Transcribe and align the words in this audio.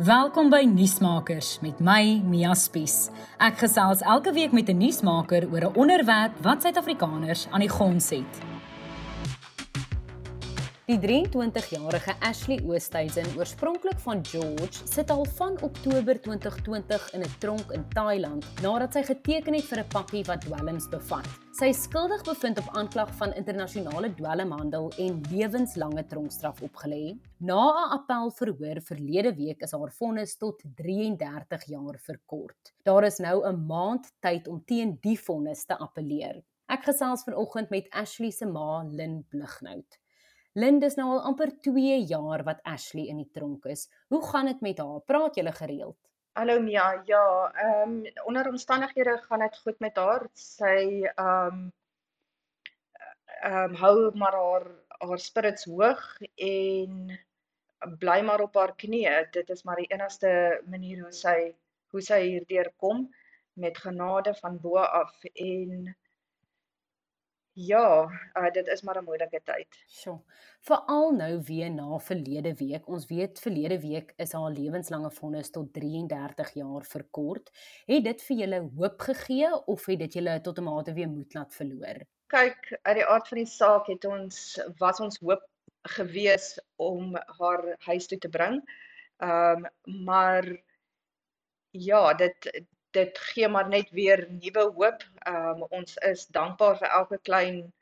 Welkom 0.00 0.48
by 0.48 0.62
Nuusmakers 0.64 1.58
met 1.60 1.80
my 1.84 2.22
Mia 2.24 2.54
Spies. 2.56 3.10
Ek 3.36 3.58
gesels 3.60 4.00
elke 4.00 4.32
week 4.32 4.54
met 4.56 4.70
'n 4.72 4.78
nuusmaker 4.80 5.44
oor 5.52 5.68
'n 5.68 5.76
onderwerp 5.76 6.32
wat 6.40 6.62
Suid-Afrikaners 6.62 7.48
aan 7.50 7.60
die 7.60 7.68
gons 7.68 8.08
het. 8.08 8.59
Die 10.90 10.98
23-jarige 10.98 12.16
Ashley 12.26 12.56
Oosthuizen, 12.66 13.28
oorspronklik 13.38 13.98
van 14.02 14.24
George, 14.26 14.80
sit 14.90 15.10
al 15.14 15.22
van 15.36 15.54
Oktober 15.62 16.18
2020 16.20 17.04
in 17.14 17.22
'n 17.22 17.34
tronk 17.38 17.70
in 17.70 17.84
Thailand 17.94 18.46
nadat 18.62 18.92
sy 18.92 19.02
geteken 19.02 19.54
het 19.54 19.68
vir 19.70 19.78
'n 19.78 19.88
pakkie 19.88 20.24
wat 20.24 20.40
dwelms 20.40 20.88
bevat. 20.88 21.28
Sy 21.52 21.66
is 21.70 21.82
skuldig 21.82 22.24
bevind 22.24 22.58
op 22.58 22.74
aanklag 22.74 23.14
van 23.14 23.34
internasionale 23.34 24.14
dwelmhandel 24.14 24.92
en 24.98 25.20
lewenslange 25.30 26.06
tronkstraf 26.06 26.60
opgelê. 26.60 27.16
Na 27.38 27.70
'n 27.70 27.90
appelverhoor 27.98 28.80
verlede 28.82 29.34
week 29.34 29.60
is 29.62 29.72
haar 29.72 29.92
vonnis 29.92 30.36
tot 30.36 30.62
33 30.74 31.64
jaar 31.64 31.98
verkort. 31.98 32.74
Daar 32.82 33.04
is 33.04 33.18
nou 33.18 33.46
'n 33.46 33.66
maand 33.66 34.12
tyd 34.20 34.48
om 34.48 34.64
teen 34.64 34.98
die 35.00 35.20
vonnis 35.20 35.64
te 35.64 35.78
appeleer. 35.78 36.42
Ek 36.66 36.82
gesels 36.82 37.22
vanoggend 37.22 37.70
met 37.70 37.90
Ashley 37.90 38.30
se 38.30 38.46
ma, 38.46 38.82
Lynn 38.82 39.24
Blighnout. 39.28 39.98
Lynn, 40.58 40.80
dis 40.82 40.96
nou 40.98 41.06
al 41.14 41.20
amper 41.28 41.50
2 41.62 41.98
jaar 42.10 42.42
wat 42.46 42.62
Ashley 42.66 43.04
in 43.12 43.20
die 43.22 43.30
tronk 43.36 43.68
is. 43.70 43.84
Hoe 44.10 44.18
gaan 44.26 44.48
dit 44.50 44.64
met 44.66 44.80
haar? 44.82 44.98
Praat 45.06 45.36
julle 45.38 45.52
gereeld? 45.54 45.98
Hallo 46.34 46.56
Mia, 46.62 47.02
ja, 47.06 47.22
ehm 47.54 47.92
um, 47.92 48.24
onder 48.26 48.48
omstandighede 48.48 49.16
gaan 49.28 49.44
dit 49.44 49.58
goed 49.58 49.78
met 49.78 49.96
haar. 49.96 50.26
Sy 50.34 51.06
ehm 51.14 51.54
um, 51.54 51.60
ehm 53.42 53.70
um, 53.70 53.74
hou 53.84 53.94
maar 54.18 54.34
haar 54.34 54.66
haar 54.98 55.22
spirits 55.22 55.64
hoog 55.70 56.02
en 56.34 57.18
bly 58.02 58.18
maar 58.26 58.42
op 58.42 58.54
haar 58.58 58.74
knieë. 58.74 59.30
Dit 59.30 59.50
is 59.54 59.62
maar 59.62 59.78
die 59.78 59.90
enigste 59.94 60.32
manier 60.66 61.04
hoe 61.06 61.14
sy 61.14 61.36
hoe 61.94 62.02
sy 62.02 62.20
hierdeur 62.26 62.72
kom 62.76 63.06
met 63.54 63.78
genade 63.78 64.34
van 64.42 64.58
bo 64.58 64.82
af 64.82 65.14
en 65.32 65.94
Ja, 67.52 68.08
uh, 68.38 68.50
dit 68.52 68.66
is 68.66 68.82
maar 68.82 68.98
'n 68.98 69.04
moeilike 69.04 69.40
tyd. 69.44 69.84
Sjoe. 69.86 70.20
Veral 70.60 71.10
nou 71.12 71.42
weer 71.42 71.70
na 71.70 71.98
verlede 71.98 72.54
week. 72.54 72.88
Ons 72.88 73.06
weet 73.06 73.40
verlede 73.40 73.80
week 73.80 74.12
is 74.16 74.32
haar 74.32 74.50
lewenslange 74.50 75.10
vonnis 75.10 75.50
tot 75.50 75.72
33 75.72 76.52
jaar 76.54 76.84
verkort. 76.84 77.50
Het 77.86 78.04
dit 78.04 78.22
vir 78.22 78.36
julle 78.36 78.60
hoop 78.76 79.00
gegee 79.00 79.66
of 79.66 79.86
het 79.86 79.98
dit 79.98 80.12
julle 80.12 80.40
tot 80.40 80.58
'n 80.58 80.62
mate 80.64 80.92
weer 80.92 81.08
moed 81.08 81.34
laat 81.34 81.54
verloor? 81.54 82.06
Kyk, 82.26 82.78
uit 82.82 82.96
die 82.96 83.06
aard 83.06 83.28
van 83.28 83.38
die 83.38 83.46
saak 83.46 83.86
het 83.86 84.04
ons 84.04 84.60
was 84.78 85.00
ons 85.00 85.18
hoop 85.18 85.42
gewees 85.82 86.58
om 86.76 87.16
haar 87.16 87.74
huis 87.78 88.06
toe 88.06 88.18
te 88.18 88.28
bring. 88.28 88.62
Ehm 89.16 89.64
um, 89.64 90.04
maar 90.04 90.62
ja, 91.70 92.14
dit 92.14 92.64
dit 92.90 93.18
gee 93.18 93.48
maar 93.48 93.68
net 93.68 93.90
weer 93.90 94.26
nuwe 94.30 94.64
hoop. 94.76 95.04
Ehm 95.18 95.62
um, 95.62 95.66
ons 95.80 95.96
is 96.10 96.26
dankbaar 96.26 96.78
vir 96.82 96.88
elke 96.88 97.18
klein 97.28 97.72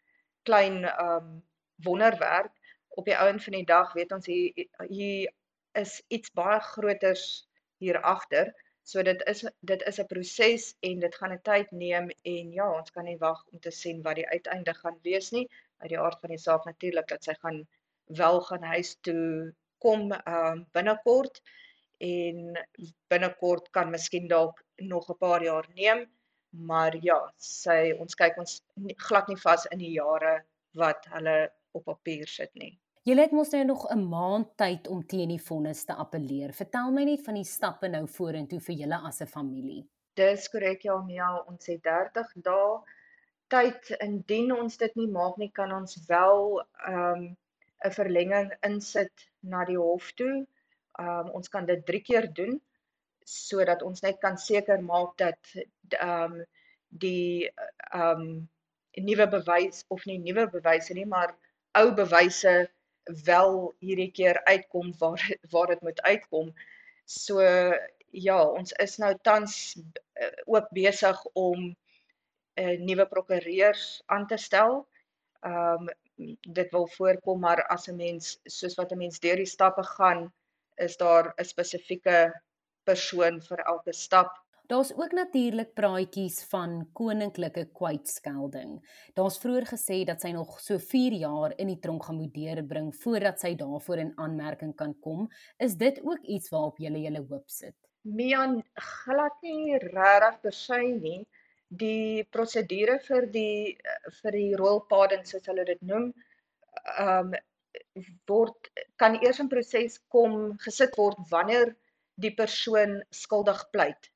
klein 0.42 0.84
ehm 0.84 1.16
um, 1.16 1.42
wonderwerk. 1.88 2.52
Op 2.88 3.04
die 3.04 3.16
ouen 3.16 3.40
van 3.40 3.52
die 3.52 3.64
dag 3.64 3.92
weet 3.92 4.12
ons 4.12 4.26
hier 4.26 4.66
hier 4.88 5.32
is 5.72 6.02
iets 6.08 6.32
baie 6.32 6.60
groters 6.60 7.26
hier 7.78 8.00
agter. 8.00 8.52
So 8.82 9.02
dit 9.02 9.22
is 9.32 9.44
dit 9.60 9.82
is 9.90 10.00
'n 10.00 10.06
proses 10.12 10.74
en 10.80 11.00
dit 11.00 11.14
gaan 11.14 11.32
'n 11.32 11.42
tyd 11.50 11.70
neem 11.70 12.10
en 12.22 12.52
ja, 12.52 12.68
ons 12.78 12.90
kan 12.90 13.04
nie 13.04 13.18
wag 13.18 13.44
om 13.52 13.60
te 13.60 13.70
sien 13.70 14.02
wat 14.02 14.16
die 14.16 14.28
uiteinde 14.28 14.74
gaan 14.74 14.98
wees 15.02 15.30
nie. 15.30 15.48
Uit 15.78 15.90
die 15.90 16.00
aard 16.00 16.20
van 16.20 16.30
die 16.30 16.44
saak 16.46 16.64
natuurlik 16.64 17.08
dat 17.08 17.24
sy 17.24 17.34
gaan 17.42 17.66
wel 18.06 18.40
gaan 18.40 18.62
huis 18.62 18.96
toe 19.00 19.54
kom 19.78 20.12
ehm 20.12 20.52
um, 20.52 20.66
binnekort 20.72 21.42
en 21.98 22.58
binnekort 23.10 23.70
kan 23.74 23.90
miskien 23.90 24.28
dalk 24.28 24.62
nog 24.76 25.10
'n 25.10 25.18
paar 25.18 25.42
jaar 25.42 25.68
neem, 25.74 26.06
maar 26.50 26.96
ja, 27.02 27.32
sy 27.36 27.92
ons 27.98 28.14
kyk 28.14 28.38
ons 28.38 28.62
nie, 28.74 28.94
glad 28.98 29.28
nie 29.28 29.36
vas 29.36 29.66
in 29.72 29.78
die 29.78 29.92
jare 29.92 30.44
wat 30.72 31.06
hulle 31.10 31.50
op 31.72 31.84
papier 31.84 32.26
sit 32.26 32.54
nie. 32.54 32.78
Julle 33.02 33.22
het 33.22 33.32
mos 33.32 33.50
nou 33.50 33.64
nog 33.64 33.86
'n 33.90 34.08
maand 34.08 34.56
tyd 34.56 34.88
om 34.88 35.06
teen 35.06 35.28
die 35.28 35.42
vonnis 35.42 35.84
te 35.84 35.94
appeleer. 35.94 36.52
Vertel 36.52 36.90
my 36.92 37.04
net 37.04 37.24
van 37.24 37.34
die 37.34 37.44
stappe 37.44 37.88
nou 37.88 38.06
vorentoe 38.06 38.60
vir 38.60 38.74
julle 38.74 38.98
as 39.08 39.20
'n 39.20 39.26
familie. 39.26 39.88
Dis 40.14 40.48
korrek 40.48 40.82
ja, 40.82 41.02
Mia, 41.02 41.44
ons 41.46 41.66
het 41.66 41.82
30 41.82 42.32
dae 42.34 42.80
tyd 43.48 43.90
indien 44.00 44.52
ons 44.52 44.76
dit 44.76 44.96
nie 44.96 45.08
maak 45.08 45.36
nie, 45.36 45.50
kan 45.50 45.72
ons 45.72 46.06
wel 46.06 46.62
ehm 46.86 47.12
um, 47.12 47.36
'n 47.84 47.90
verlenging 47.90 48.52
insit 48.62 49.28
na 49.40 49.64
die 49.64 49.78
hof 49.78 50.12
toe 50.12 50.46
um, 50.98 51.30
ons 51.38 51.48
kan 51.48 51.66
dit 51.66 51.84
3 51.86 52.02
keer 52.02 52.32
doen 52.34 52.60
sodat 53.28 53.82
ons 53.82 54.00
net 54.00 54.18
kan 54.20 54.38
seker 54.40 54.80
maak 54.82 55.16
dat 55.20 55.38
ehm 55.54 56.38
um, 56.38 56.44
die 56.88 57.50
ehm 57.92 58.22
um, 58.22 58.48
nuwe 59.08 59.26
bewys 59.28 59.84
of 59.94 60.04
nie 60.08 60.18
nuwe 60.18 60.46
bewyse 60.50 60.94
nie 60.94 61.06
maar 61.06 61.34
ou 61.80 61.92
bewyse 61.94 62.54
wel 63.24 63.74
hierdie 63.84 64.10
keer 64.12 64.40
uitkom 64.44 64.92
waar 64.98 65.22
waar 65.52 65.66
dit 65.66 65.80
moet 65.80 66.00
uitkom. 66.02 66.52
So 67.04 67.40
ja, 68.10 68.38
ons 68.44 68.72
is 68.72 68.96
nou 68.98 69.12
tans 69.22 69.76
uh, 69.76 70.32
ook 70.46 70.70
besig 70.70 71.24
om 71.32 71.68
'n 71.68 71.76
uh, 72.64 72.78
nuwe 72.80 73.06
prokureurs 73.06 74.02
aan 74.06 74.26
te 74.26 74.36
stel. 74.36 74.86
Ehm 75.40 75.88
um, 75.88 76.36
dit 76.42 76.70
wil 76.70 76.86
voorkom 76.96 77.40
maar 77.40 77.66
as 77.66 77.88
'n 77.88 77.96
mens 77.96 78.40
soos 78.44 78.74
wat 78.74 78.92
'n 78.92 78.98
mens 78.98 79.20
deur 79.20 79.36
die 79.36 79.46
stappe 79.46 79.82
gaan 79.82 80.32
is 80.78 80.96
daar 80.96 81.34
'n 81.38 81.44
spesifieke 81.44 82.32
persoon 82.84 83.40
vir 83.40 83.64
elke 83.66 83.92
stap. 83.92 84.36
Daar's 84.68 84.92
ook 84.92 85.12
natuurlik 85.12 85.70
praatjies 85.72 86.42
van 86.44 86.90
koninklike 86.92 87.70
kwytskelding. 87.72 88.74
Daar's 89.16 89.38
vroeër 89.40 89.64
gesê 89.64 90.04
dat 90.04 90.20
sy 90.20 90.32
nog 90.36 90.58
so 90.60 90.76
4 90.78 91.12
jaar 91.22 91.54
in 91.56 91.70
die 91.72 91.78
tronk 91.80 92.04
gaan 92.04 92.18
moet 92.20 92.34
deurbring 92.34 92.90
voordat 93.02 93.40
sy 93.40 93.54
daarvoor 93.54 94.02
in 94.02 94.12
aanmerking 94.16 94.74
kan 94.76 94.92
kom. 95.00 95.28
Is 95.56 95.76
dit 95.80 96.00
ook 96.04 96.20
iets 96.22 96.52
waarop 96.52 96.78
jy 96.78 96.92
julle 97.06 97.24
hoop 97.30 97.48
sit? 97.48 97.76
Mian 98.02 98.62
glad 98.74 99.40
nie 99.42 99.78
regtig 99.78 100.40
persy 100.44 100.82
nie. 101.00 101.24
Die 101.68 102.24
prosedure 102.32 102.98
vir 103.08 103.26
die 103.32 103.78
vir 104.20 104.36
die 104.36 104.54
royal 104.56 104.84
pardon 104.88 105.24
soos 105.24 105.48
hulle 105.48 105.64
dit 105.64 105.80
noem, 105.80 106.12
ehm 106.98 107.32
um, 107.32 107.38
word 108.30 108.70
kan 108.96 109.18
eers 109.22 109.40
in 109.42 109.48
proses 109.48 109.98
kom 110.14 110.56
gesit 110.64 110.96
word 110.98 111.18
wanneer 111.30 111.74
die 112.22 112.34
persoon 112.34 113.02
skuldig 113.14 113.60
pleit. 113.72 114.10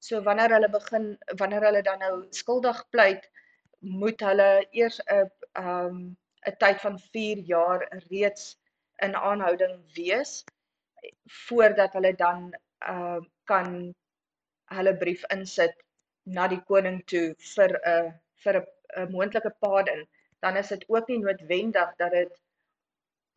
So 0.00 0.20
wanneer 0.24 0.52
hulle 0.56 0.68
begin 0.68 1.06
wanneer 1.40 1.64
hulle 1.68 1.82
dan 1.82 1.98
nou 2.04 2.14
skuldig 2.30 2.80
pleit, 2.90 3.24
moet 3.80 4.20
hulle 4.20 4.48
eers 4.72 5.00
'n 5.08 5.30
um 5.60 6.16
'n 6.46 6.56
tyd 6.60 6.80
van 6.80 6.98
4 6.98 7.38
jaar 7.52 7.86
reeds 8.10 8.56
in 9.06 9.16
aanhouding 9.16 9.80
wees 9.96 10.44
voordat 11.46 11.92
hulle 11.92 12.12
dan 12.14 12.52
uh 12.88 13.20
kan 13.44 13.94
hulle 14.76 14.96
brief 14.96 15.24
insit 15.36 15.74
na 16.24 16.46
die 16.48 16.60
koning 16.70 17.00
toe 17.12 17.26
vir 17.54 17.76
'n 17.80 18.12
vir 18.44 18.60
'n 18.60 19.10
moontlike 19.12 19.52
pardon. 19.60 20.06
Dan 20.40 20.56
is 20.56 20.68
dit 20.68 20.84
ook 20.88 21.08
nie 21.08 21.18
noodwendig 21.18 21.96
dat 21.96 22.10
dit 22.10 22.40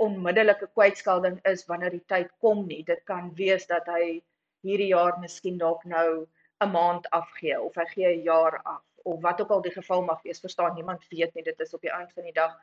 onmiddellike 0.06 0.68
kwytskelding 0.78 1.40
is 1.52 1.66
wanneer 1.69 1.94
die 1.96 2.06
tyd 2.13 2.30
kom 2.44 2.66
nie. 2.68 2.84
Dit 2.84 3.03
kan 3.09 3.31
wees 3.35 3.66
dat 3.68 3.88
hy 3.90 4.22
hierdie 4.66 4.91
jaar 4.91 5.18
miskien 5.22 5.58
dalk 5.62 5.85
nou 5.85 6.28
'n 6.66 6.72
maand 6.74 7.09
afgee 7.18 7.58
of 7.62 7.75
hy 7.75 7.85
gee 7.94 8.12
'n 8.13 8.24
jaar 8.24 8.62
af 8.63 8.84
of 9.03 9.22
wat 9.22 9.41
ook 9.41 9.52
al 9.56 9.62
die 9.62 9.72
geval 9.72 10.03
mag 10.03 10.22
wees. 10.22 10.40
Verstaan, 10.40 10.75
niemand 10.75 11.08
weet 11.09 11.34
nie. 11.34 11.44
Dit 11.44 11.59
is 11.59 11.74
op 11.74 11.81
die 11.81 11.91
einde 11.91 12.13
van 12.13 12.24
die 12.24 12.34
dag 12.34 12.56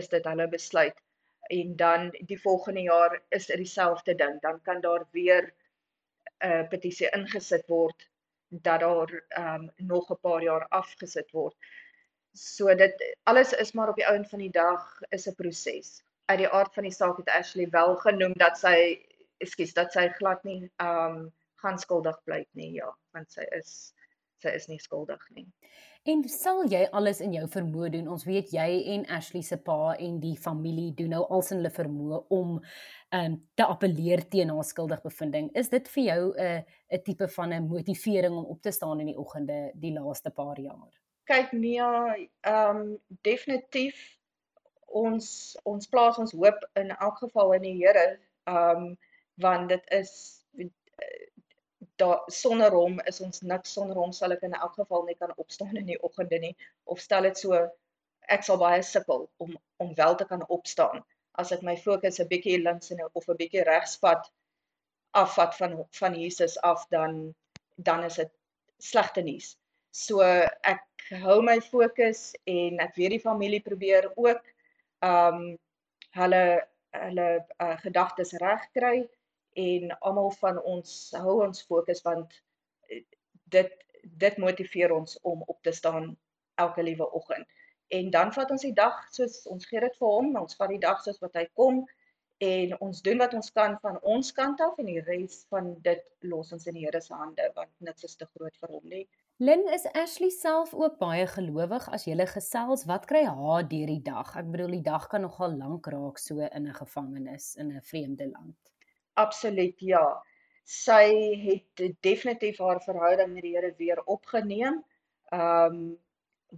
is 0.00 0.08
dit 0.08 0.24
hulle 0.24 0.48
besluit. 0.48 1.02
En 1.50 1.76
dan 1.76 2.10
die 2.30 2.40
volgende 2.40 2.80
jaar 2.80 3.22
is 3.28 3.46
dit 3.46 3.56
dieselfde 3.56 4.14
ding. 4.14 4.40
Dan 4.40 4.62
kan 4.62 4.80
daar 4.80 5.06
weer 5.10 5.52
'n 6.38 6.48
uh, 6.48 6.68
petisie 6.68 7.10
ingesit 7.10 7.66
word 7.68 8.08
dat 8.48 8.80
daar 8.80 9.24
um, 9.38 9.70
nog 9.76 10.10
'n 10.10 10.20
paar 10.20 10.42
jaar 10.42 10.66
afgesit 10.68 11.30
word. 11.30 11.56
So 12.32 12.74
dit 12.74 13.16
alles 13.22 13.52
is 13.52 13.72
maar 13.72 13.88
op 13.88 13.96
die 13.96 14.04
einde 14.04 14.28
van 14.28 14.38
die 14.38 14.50
dag 14.50 15.00
is 15.08 15.26
'n 15.28 15.34
proses 15.34 16.02
uit 16.30 16.38
die 16.44 16.48
aard 16.48 16.74
van 16.74 16.86
die 16.86 16.94
saak 16.94 17.18
het 17.18 17.30
Ashley 17.34 17.68
wel 17.74 17.96
genoem 18.04 18.34
dat 18.38 18.58
sy 18.58 18.76
ekskuus 19.44 19.74
dat 19.76 19.94
sy 19.96 20.08
glad 20.18 20.42
nie 20.48 20.62
um 20.82 21.28
gaan 21.60 21.78
skuldig 21.78 22.16
bly 22.24 22.44
nie 22.56 22.72
ja 22.78 22.88
want 23.16 23.32
sy 23.34 23.44
is 23.56 23.92
sy 24.40 24.54
is 24.56 24.68
nie 24.70 24.78
skuldig 24.80 25.20
nie. 25.36 25.46
En 26.08 26.22
sal 26.32 26.62
jy 26.72 26.86
alles 26.96 27.18
in 27.20 27.34
jou 27.36 27.42
vermoë 27.52 27.90
doen? 27.92 28.06
Ons 28.08 28.22
weet 28.24 28.54
jy 28.54 28.68
en 28.94 29.02
Ashley 29.12 29.42
se 29.44 29.58
pa 29.60 29.92
en 30.00 30.14
die 30.22 30.36
familie 30.40 30.94
doen 30.96 31.12
nou 31.12 31.26
als 31.28 31.50
in 31.52 31.60
hulle 31.60 31.72
vermoë 31.74 32.22
om 32.32 32.54
um 33.18 33.34
te 33.58 33.66
appeleer 33.66 34.22
teen 34.32 34.52
haar 34.54 34.64
skuldig 34.64 35.02
bevinding. 35.04 35.50
Is 35.52 35.68
dit 35.68 35.92
vir 35.96 36.04
jou 36.04 36.22
'n 36.32 36.40
uh, 36.46 36.62
'n 36.96 37.02
tipe 37.04 37.28
van 37.28 37.52
'n 37.52 37.68
motivering 37.68 38.32
om 38.32 38.46
op 38.46 38.62
te 38.62 38.72
staan 38.72 39.00
in 39.00 39.12
die 39.12 39.18
oggende 39.18 39.72
die 39.74 39.92
laaste 39.92 40.30
paar 40.30 40.60
jaar? 40.60 40.88
Kyk 41.24 41.52
Nia, 41.52 42.16
um 42.48 42.98
definitief 43.22 44.19
ons 44.90 45.56
ons 45.64 45.86
plaas 45.86 46.18
ons 46.18 46.32
hoop 46.32 46.66
in 46.82 46.90
elk 46.96 47.18
geval 47.24 47.52
in 47.58 47.62
die 47.68 47.76
Here 47.78 48.18
um 48.50 48.96
want 49.40 49.68
dit 49.68 49.92
is 49.96 50.12
daar 51.96 52.22
sonder 52.26 52.72
hom 52.72 53.00
is 53.12 53.20
ons 53.20 53.40
niks 53.40 53.72
sonder 53.72 53.96
hom 53.96 54.12
sal 54.12 54.32
ek 54.32 54.42
in 54.48 54.56
elk 54.56 54.74
geval 54.80 55.04
nie 55.06 55.16
kan 55.20 55.32
opstaan 55.36 55.76
in 55.76 55.86
die 55.86 56.00
oggende 56.08 56.40
nie 56.42 56.56
of 56.84 57.00
stel 57.00 57.28
dit 57.28 57.38
so 57.38 57.60
ek 58.28 58.44
sal 58.46 58.60
baie 58.60 58.82
sukkel 58.82 59.28
om 59.44 59.56
om 59.84 59.94
wel 59.96 60.16
te 60.16 60.26
kan 60.32 60.44
opstaan 60.48 61.04
as 61.42 61.52
ek 61.56 61.62
my 61.62 61.76
fokus 61.76 62.20
'n 62.20 62.28
bietjie 62.32 62.58
links 62.62 62.90
en 62.90 63.02
of 63.12 63.28
'n 63.28 63.40
bietjie 63.42 63.64
regs 63.68 63.96
vat 64.04 64.30
afvat 65.22 65.56
van 65.56 65.84
van 66.00 66.14
Jesus 66.14 66.58
af 66.72 66.86
dan 66.88 67.34
dan 67.76 68.04
is 68.04 68.14
dit 68.14 68.30
slegte 68.78 69.22
nuus. 69.22 69.56
So 69.90 70.22
ek 70.22 70.84
hou 71.22 71.40
my 71.42 71.60
fokus 71.60 72.34
en 72.46 72.80
ek 72.80 72.96
weet 72.96 73.16
die 73.16 73.24
familie 73.24 73.60
probeer 73.60 74.10
ook 74.16 74.42
um 75.06 75.56
hulle 76.18 76.44
hulle 76.90 77.28
uh, 77.62 77.76
gedagtes 77.84 78.32
regkry 78.42 79.08
en 79.52 79.92
almal 79.98 80.32
van 80.40 80.58
ons 80.62 80.96
hou 81.22 81.36
ons 81.44 81.62
fokus 81.66 82.02
want 82.06 82.34
eh, 82.88 83.04
dit 83.54 83.76
dit 84.02 84.36
motiveer 84.42 84.92
ons 84.94 85.18
om 85.22 85.42
op 85.46 85.58
te 85.62 85.72
staan 85.72 86.16
elke 86.54 86.82
liewe 86.82 87.10
oggend. 87.12 87.46
En 87.88 88.10
dan 88.10 88.32
vat 88.32 88.50
ons 88.50 88.62
die 88.62 88.74
dag 88.74 88.96
soos 89.12 89.42
ons 89.46 89.66
gee 89.66 89.80
dit 89.80 89.96
vir 89.98 90.08
hom, 90.08 90.30
ons 90.40 90.56
vat 90.56 90.70
die 90.72 90.82
dag 90.82 91.02
soos 91.04 91.18
wat 91.20 91.36
hy 91.36 91.44
kom 91.58 91.82
en 92.40 92.76
ons 92.80 93.02
doen 93.04 93.18
wat 93.20 93.34
ons 93.36 93.50
kan 93.52 93.76
van 93.82 93.98
ons 94.14 94.32
kant 94.32 94.60
af 94.64 94.78
en 94.80 94.88
die 94.88 95.02
res 95.04 95.42
van 95.52 95.74
dit 95.84 96.04
los 96.32 96.52
ons 96.56 96.66
in 96.70 96.78
die 96.78 96.86
Here 96.86 97.02
se 97.04 97.14
hande 97.14 97.50
want 97.56 97.72
niks 97.84 98.06
is 98.08 98.16
te 98.16 98.28
groot 98.30 98.56
vir 98.62 98.72
hom 98.76 98.86
nie. 98.94 99.04
Lynn 99.42 99.68
is 99.72 99.86
Ashley 99.94 100.28
self 100.28 100.74
ook 100.76 100.98
baie 101.00 101.22
gelowig 101.26 101.86
as 101.96 102.02
jy 102.04 102.12
gesels 102.28 102.82
wat 102.88 103.06
kry 103.08 103.22
haar 103.24 103.62
deur 103.68 103.88
die 103.88 104.02
dag? 104.08 104.34
Ek 104.36 104.48
bedoel 104.52 104.74
die 104.76 104.82
dag 104.88 105.06
kan 105.08 105.22
nogal 105.24 105.54
lank 105.56 105.86
raak 105.94 106.18
so 106.20 106.40
in 106.44 106.66
'n 106.68 106.74
gevangenis 106.78 107.46
in 107.56 107.70
'n 107.72 107.80
vreemde 107.80 108.26
land. 108.28 108.58
Absoluut 109.22 109.80
ja. 109.80 110.02
Sy 110.64 111.06
het 111.46 111.82
definitief 112.02 112.58
haar 112.58 112.82
verhouding 112.84 113.32
met 113.32 113.42
die 113.42 113.54
Here 113.56 113.72
weer 113.78 114.02
opgeneem. 114.04 114.84
Ehm 115.32 115.72
um, 115.72 115.96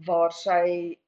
waar 0.06 0.32
sy 0.32 0.98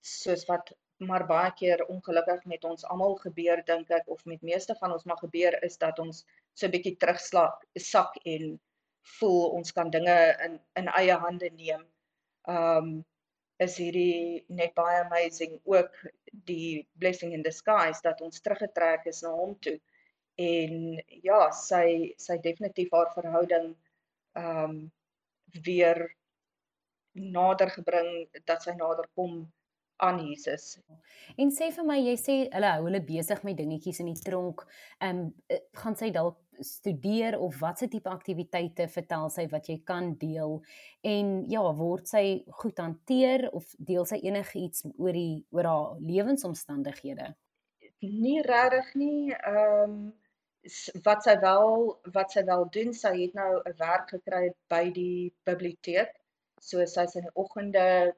soos 0.00 0.44
wat 0.48 0.72
maar 0.98 1.26
baie 1.26 1.52
keer 1.52 1.86
ongelukkig 1.86 2.44
met 2.44 2.64
ons 2.64 2.84
almal 2.84 3.14
gebeur 3.14 3.62
dink 3.64 3.90
ek 3.90 4.08
of 4.08 4.24
met 4.24 4.42
meeste 4.42 4.74
van 4.74 4.92
ons 4.92 5.04
maar 5.04 5.22
gebeur 5.22 5.62
is 5.62 5.78
dat 5.78 5.98
ons 5.98 6.26
so 6.52 6.66
'n 6.66 6.74
bietjie 6.74 6.96
terugslag 6.96 7.54
sak 7.76 8.16
en 8.24 8.58
voel 9.18 9.50
ons 9.58 9.72
kan 9.72 9.90
dinge 9.90 10.16
in 10.44 10.58
in 10.78 10.90
eie 10.98 11.16
hande 11.16 11.50
neem. 11.56 11.86
Um, 12.48 13.04
is 13.60 13.76
hierdie 13.76 14.44
net 14.48 14.72
baie 14.74 15.02
amazing 15.04 15.58
ook 15.68 15.96
die 16.48 16.86
blessing 16.98 17.34
in 17.36 17.42
disguise 17.44 18.00
dat 18.02 18.20
ons 18.24 18.40
teruggetrek 18.40 19.04
is 19.10 19.20
na 19.22 19.32
hom 19.36 19.52
toe 19.60 19.76
en 20.40 21.00
ja, 21.26 21.40
sy 21.52 22.14
sy 22.18 22.38
definitief 22.40 22.92
haar 22.96 23.10
verhouding 23.12 23.74
um, 24.40 24.76
weer 25.66 26.00
nader 27.12 27.72
gebring 27.74 28.28
dat 28.48 28.64
sy 28.64 28.72
nader 28.78 29.08
kom 29.18 29.42
aan 30.00 30.20
Jesus. 30.26 30.78
En 31.36 31.50
sê 31.54 31.70
vir 31.74 31.86
my, 31.86 31.96
jy 32.00 32.14
sê 32.18 32.36
hulle 32.54 32.70
hou 32.74 32.86
hulle 32.88 33.00
besig 33.04 33.42
met 33.46 33.58
dingetjies 33.58 34.00
in 34.02 34.12
die 34.12 34.22
tronk. 34.24 34.64
Ehm 35.00 35.26
um, 35.26 35.58
gaan 35.80 35.96
sy 35.98 36.10
dalk 36.14 36.38
studeer 36.64 37.38
of 37.40 37.58
watse 37.60 37.88
tipe 37.88 38.10
aktiwiteite 38.10 38.88
vertel 38.92 39.30
sy 39.32 39.46
wat 39.52 39.68
jy 39.70 39.78
kan 39.88 40.12
deel 40.20 40.58
en 41.08 41.30
ja, 41.48 41.62
word 41.76 42.10
sy 42.10 42.24
goed 42.60 42.80
hanteer 42.82 43.46
of 43.56 43.70
deel 43.78 44.04
sy 44.08 44.20
enigiets 44.28 44.84
oor 44.90 45.16
die 45.16 45.44
oor 45.56 45.68
haar 45.70 46.02
lewensomstandighede? 46.04 47.30
Nie 48.00 48.40
regtig 48.46 48.94
nie. 49.04 49.36
Ehm 49.36 49.84
um, 49.84 50.00
wat 51.04 51.24
sy 51.24 51.38
wel 51.40 51.70
wat 52.14 52.34
sy 52.34 52.42
wel 52.44 52.66
doen, 52.74 52.90
sy 52.92 53.14
het 53.16 53.34
nou 53.34 53.62
'n 53.64 53.76
werk 53.78 54.10
gekry 54.12 54.50
by 54.68 54.90
die 54.92 55.32
biblioteek. 55.48 56.12
So 56.60 56.84
sy's 56.84 57.16
in 57.16 57.24
die 57.24 57.36
oggende 57.42 58.14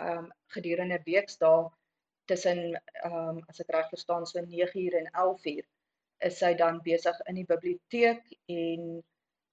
um, 0.00 0.28
gedurende 0.56 1.00
weksdae 1.06 1.70
tussen 2.30 2.60
um, 3.04 3.40
as 3.48 3.60
ek 3.60 3.72
reg 3.74 3.90
verstaan 3.92 4.26
so 4.26 4.40
9uur 4.40 4.98
en 5.00 5.10
11uur 5.12 5.64
is 6.28 6.38
sy 6.40 6.54
dan 6.58 6.80
besig 6.84 7.18
in 7.28 7.40
die 7.40 7.48
biblioteek 7.48 8.22
en 8.48 9.02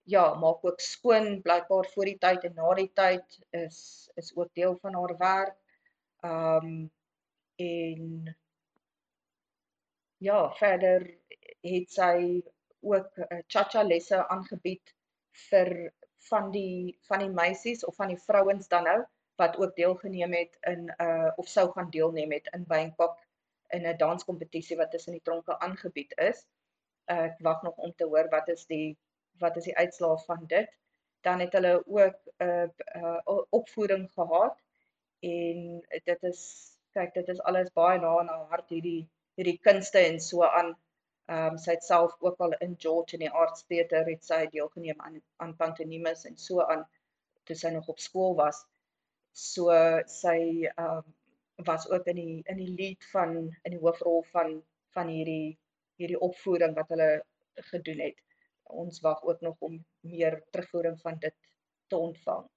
ja, 0.03 0.33
maak 0.33 0.65
ook 0.65 0.79
skoon 0.79 1.41
blykbaar 1.41 1.88
voor 1.93 2.05
die 2.05 2.17
tyd 2.17 2.45
en 2.47 2.55
na 2.55 2.73
die 2.79 2.91
tyd 2.93 3.38
is 3.57 4.09
is 4.15 4.31
ook 4.35 4.53
deel 4.53 4.77
van 4.81 4.95
haar 4.97 5.17
werk. 5.17 5.57
Um, 6.25 6.91
en 7.55 8.35
ja, 10.17 10.39
verder 10.57 11.07
het 11.61 11.91
sy 11.91 12.41
ook 12.81 13.17
uh, 13.17 13.39
cha-cha 13.47 13.83
lesse 13.83 14.27
aangebied 14.27 14.94
vir 15.49 15.71
van 16.29 16.51
die 16.51 16.97
van 17.09 17.19
die 17.25 17.33
meisies 17.33 17.85
of 17.85 17.95
van 17.95 18.13
die 18.13 18.21
vrouens 18.25 18.67
dan 18.67 18.83
nou 18.89 18.99
wat 19.41 19.57
ook 19.57 19.75
deelgeneem 19.75 20.33
het 20.38 20.57
in 20.73 20.81
'n 20.85 21.03
uh, 21.05 21.31
of 21.35 21.47
sou 21.47 21.67
gaan 21.71 21.89
deelneem 21.89 22.31
het 22.31 22.47
in 22.57 22.65
Bangkok 22.73 23.15
in 23.77 23.88
'n 23.88 23.97
danskompetisie 23.97 24.77
wat 24.77 24.91
tussen 24.91 25.13
die 25.17 25.25
tronke 25.29 25.59
aangebied 25.59 26.13
is. 26.29 26.45
Uh, 27.11 27.23
ek 27.29 27.39
wag 27.47 27.61
nog 27.61 27.77
om 27.77 27.93
te 27.95 28.05
hoor 28.11 28.29
wat 28.29 28.47
is 28.55 28.65
die 28.65 28.97
wat 29.43 29.57
is 29.57 29.63
die 29.69 29.77
uitslae 29.77 30.17
van 30.25 30.43
dit. 30.47 30.69
Dan 31.21 31.39
het 31.39 31.53
hulle 31.53 31.73
ook 31.85 32.19
'n 32.38 32.45
uh, 32.47 32.67
uh, 33.01 33.41
opvoeding 33.49 34.11
gehad 34.11 34.57
en 35.19 35.81
dit 36.03 36.23
is 36.23 36.41
kyk 36.94 37.13
dit 37.13 37.27
is 37.27 37.41
alles 37.49 37.73
baie 37.73 37.99
na 37.99 38.13
na 38.27 38.37
hart 38.53 38.69
hierdie 38.69 39.09
hierdie 39.39 39.59
kunste 39.67 39.99
en 39.99 40.19
so 40.19 40.44
aan. 40.44 40.73
Ehm 41.31 41.51
um, 41.51 41.57
sy 41.57 41.71
het 41.77 41.83
self 41.83 42.15
ook 42.19 42.39
al 42.45 42.53
in 42.65 42.75
George 42.77 43.15
in 43.15 43.23
die 43.25 43.33
aardsteater 43.41 44.09
het 44.09 44.25
sy 44.25 44.41
deelgeneem 44.55 45.01
aan 45.01 45.21
aan 45.37 45.55
pantomimes 45.55 46.25
en 46.29 46.37
so 46.37 46.61
aan 46.61 46.83
toe 47.45 47.55
sy 47.55 47.69
nog 47.69 47.87
op 47.87 47.99
skool 47.99 48.35
was. 48.35 48.65
So 49.31 49.72
sy 50.06 50.68
ehm 50.75 50.98
um, 50.98 51.04
was 51.66 51.89
ook 51.89 52.06
in 52.06 52.16
die 52.16 52.42
in 52.50 52.57
die 52.57 52.74
lead 52.74 53.06
van 53.12 53.36
in 53.63 53.75
die 53.75 53.80
hoofrol 53.80 54.24
van 54.31 54.62
van 54.95 55.07
hierdie 55.07 55.57
hierdie 56.01 56.19
opvoering 56.19 56.74
wat 56.75 56.89
hulle 56.89 57.12
gedoen 57.72 58.00
het. 58.00 58.18
Ons 58.63 59.01
wag 59.06 59.22
ook 59.24 59.42
nog 59.42 59.56
om 59.60 59.78
meer 60.00 60.42
terugvoering 60.50 60.98
van 61.01 61.19
dit 61.19 61.36
te 61.88 61.98
ontvang. 61.98 62.48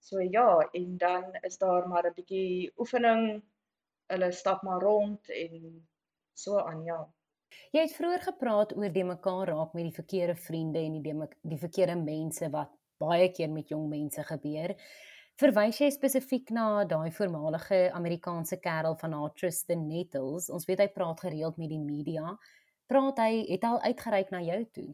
So 0.00 0.20
ja, 0.20 0.68
en 0.72 0.96
dan 0.98 1.24
is 1.42 1.58
daar 1.58 1.88
maar 1.88 2.06
'n 2.06 2.14
bietjie 2.14 2.72
oefening. 2.76 3.42
Hulle 4.06 4.32
stap 4.32 4.62
maar 4.62 4.80
rond 4.80 5.30
en 5.30 5.86
so 6.34 6.58
aan 6.58 6.84
ja. 6.84 7.00
Jy 7.70 7.80
het 7.80 7.94
vroeër 7.94 8.20
gepraat 8.20 8.76
oor 8.76 8.92
die 8.92 9.04
mekaar 9.04 9.48
raak 9.48 9.72
met 9.72 9.84
die 9.84 9.94
verkeerde 9.94 10.36
vriende 10.36 10.78
en 10.78 11.02
die 11.02 11.14
die 11.42 11.58
verkeerde 11.58 11.96
mense 11.96 12.50
wat 12.50 12.70
baie 12.98 13.30
keer 13.32 13.50
met 13.50 13.68
jong 13.68 13.88
mense 13.88 14.24
gebeur. 14.24 14.74
Verwys 15.40 15.78
jy 15.80 15.86
spesifiek 15.88 16.50
na 16.52 16.84
daai 16.84 17.08
voormalige 17.16 17.76
Amerikaanse 17.96 18.58
kerel 18.60 18.96
van 19.00 19.14
haar 19.16 19.30
Tristan 19.32 19.86
Nettles? 19.88 20.50
Ons 20.52 20.66
weet 20.68 20.82
hy 20.82 20.86
praat 20.92 21.22
gereeld 21.24 21.56
met 21.56 21.70
die 21.72 21.80
media. 21.80 22.34
Praat 22.92 23.22
hy 23.22 23.46
het 23.48 23.64
al 23.64 23.80
uitgereik 23.86 24.34
na 24.34 24.42
jou 24.44 24.58
toe? 24.76 24.90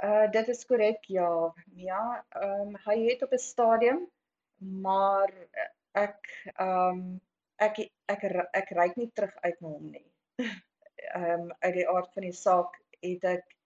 Uh 0.00 0.24
dit 0.32 0.48
is 0.54 0.64
korrek 0.64 1.04
ja. 1.12 1.28
Ja, 1.76 2.04
ehm 2.32 2.70
um, 2.70 2.78
hy 2.86 2.96
het 3.10 3.26
op 3.26 3.36
'n 3.36 3.44
stadium 3.44 4.00
maar 4.86 5.34
ek 5.92 6.32
ehm 6.54 6.88
um, 6.88 7.20
ek 7.68 7.84
ek 8.08 8.24
ek, 8.24 8.48
ek 8.62 8.72
reik 8.80 8.96
nie 8.96 9.10
terug 9.12 9.36
uit 9.44 9.60
na 9.60 9.68
hom 9.68 9.90
nie. 9.90 10.06
ehm 11.20 11.40
um, 11.40 11.52
uit 11.60 11.74
die 11.74 11.88
aard 11.88 12.12
van 12.16 12.28
die 12.30 12.38
saak 12.40 12.80
het 13.04 13.24
ek 13.36 13.56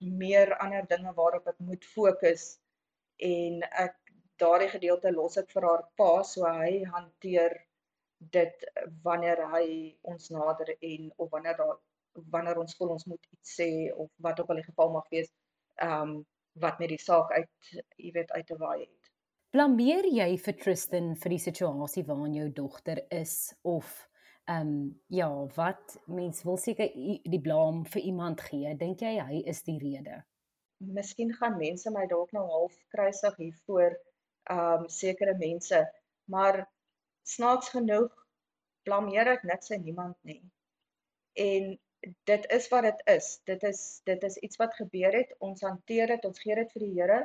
meer 0.00 0.56
ander 0.64 0.88
dinge 0.88 1.12
waarop 1.12 1.52
ek 1.52 1.60
moet 1.60 1.84
fokus 1.84 2.54
en 3.20 3.60
ek 3.68 4.01
daardie 4.42 4.70
gedeelte 4.74 5.12
los 5.14 5.38
ek 5.42 5.52
vir 5.54 5.68
haar 5.68 5.84
pa 6.00 6.10
so 6.32 6.48
hy 6.60 6.82
hanteer 6.94 7.56
dit 8.36 8.66
wanneer 9.06 9.42
hy 9.54 9.66
ons 10.14 10.30
nader 10.34 10.74
en 10.78 11.08
of 11.16 11.30
wanneer 11.36 11.58
daar 11.62 11.78
wanneer 12.34 12.60
ons 12.60 12.76
voel 12.78 12.94
ons 12.96 13.08
moet 13.10 13.30
iets 13.32 13.56
sê 13.60 13.70
of 14.04 14.10
wat 14.26 14.40
ook 14.40 14.50
al 14.52 14.60
die 14.60 14.68
geval 14.68 14.94
mag 14.98 15.08
wees 15.16 15.32
ehm 15.80 16.02
um, 16.02 16.20
wat 16.62 16.80
met 16.82 16.90
die 16.92 17.00
saak 17.00 17.30
uit 17.32 17.68
jy 17.96 18.10
weet 18.12 18.32
uit 18.36 18.46
te 18.46 18.56
waai 18.60 18.80
het. 18.82 19.12
Blameer 19.56 20.04
jy 20.04 20.26
vir 20.46 20.56
Tristan 20.60 21.14
vir 21.22 21.32
die 21.32 21.44
situasie 21.44 22.02
waarin 22.08 22.34
jou 22.36 22.48
dogter 22.58 23.00
is 23.08 23.36
of 23.62 23.94
Ehm 24.44 24.66
um, 24.66 25.00
ja, 25.06 25.46
wat 25.54 26.00
mens 26.06 26.42
wil 26.42 26.56
seker 26.56 26.90
die 27.30 27.40
blame 27.40 27.84
vir 27.84 28.02
iemand 28.02 28.40
gee. 28.40 28.74
Dink 28.76 29.00
jy 29.00 29.12
hy 29.22 29.42
is 29.46 29.62
die 29.62 29.78
rede? 29.78 30.24
Miskien 30.82 31.30
gaan 31.38 31.54
mense 31.60 31.90
my 31.94 32.08
dalk 32.10 32.32
nou 32.34 32.42
half 32.48 32.74
kruisig 32.90 33.36
hiervoor 33.38 33.94
um, 34.50 34.88
sekere 34.88 35.34
mense, 35.38 35.82
maar 36.24 36.64
snaaks 37.22 37.68
genoeg 37.74 38.10
blameer 38.82 39.30
ek 39.36 39.46
niks 39.46 39.70
en 39.70 39.82
niemand 39.86 40.16
nie. 40.26 40.42
En 41.38 41.78
dit 42.26 42.46
is 42.56 42.68
wat 42.72 42.82
dit 42.88 43.02
is. 43.14 43.28
Dit 43.46 43.62
is 43.62 43.82
dit 44.04 44.24
is 44.26 44.36
iets 44.42 44.58
wat 44.58 44.74
gebeur 44.74 45.14
het. 45.14 45.34
Ons 45.38 45.62
hanteer 45.62 46.10
dit, 46.16 46.24
ons 46.24 46.44
gee 46.44 46.58
dit 46.58 46.72
vir 46.74 46.86
die 46.86 46.94
Here. 46.96 47.20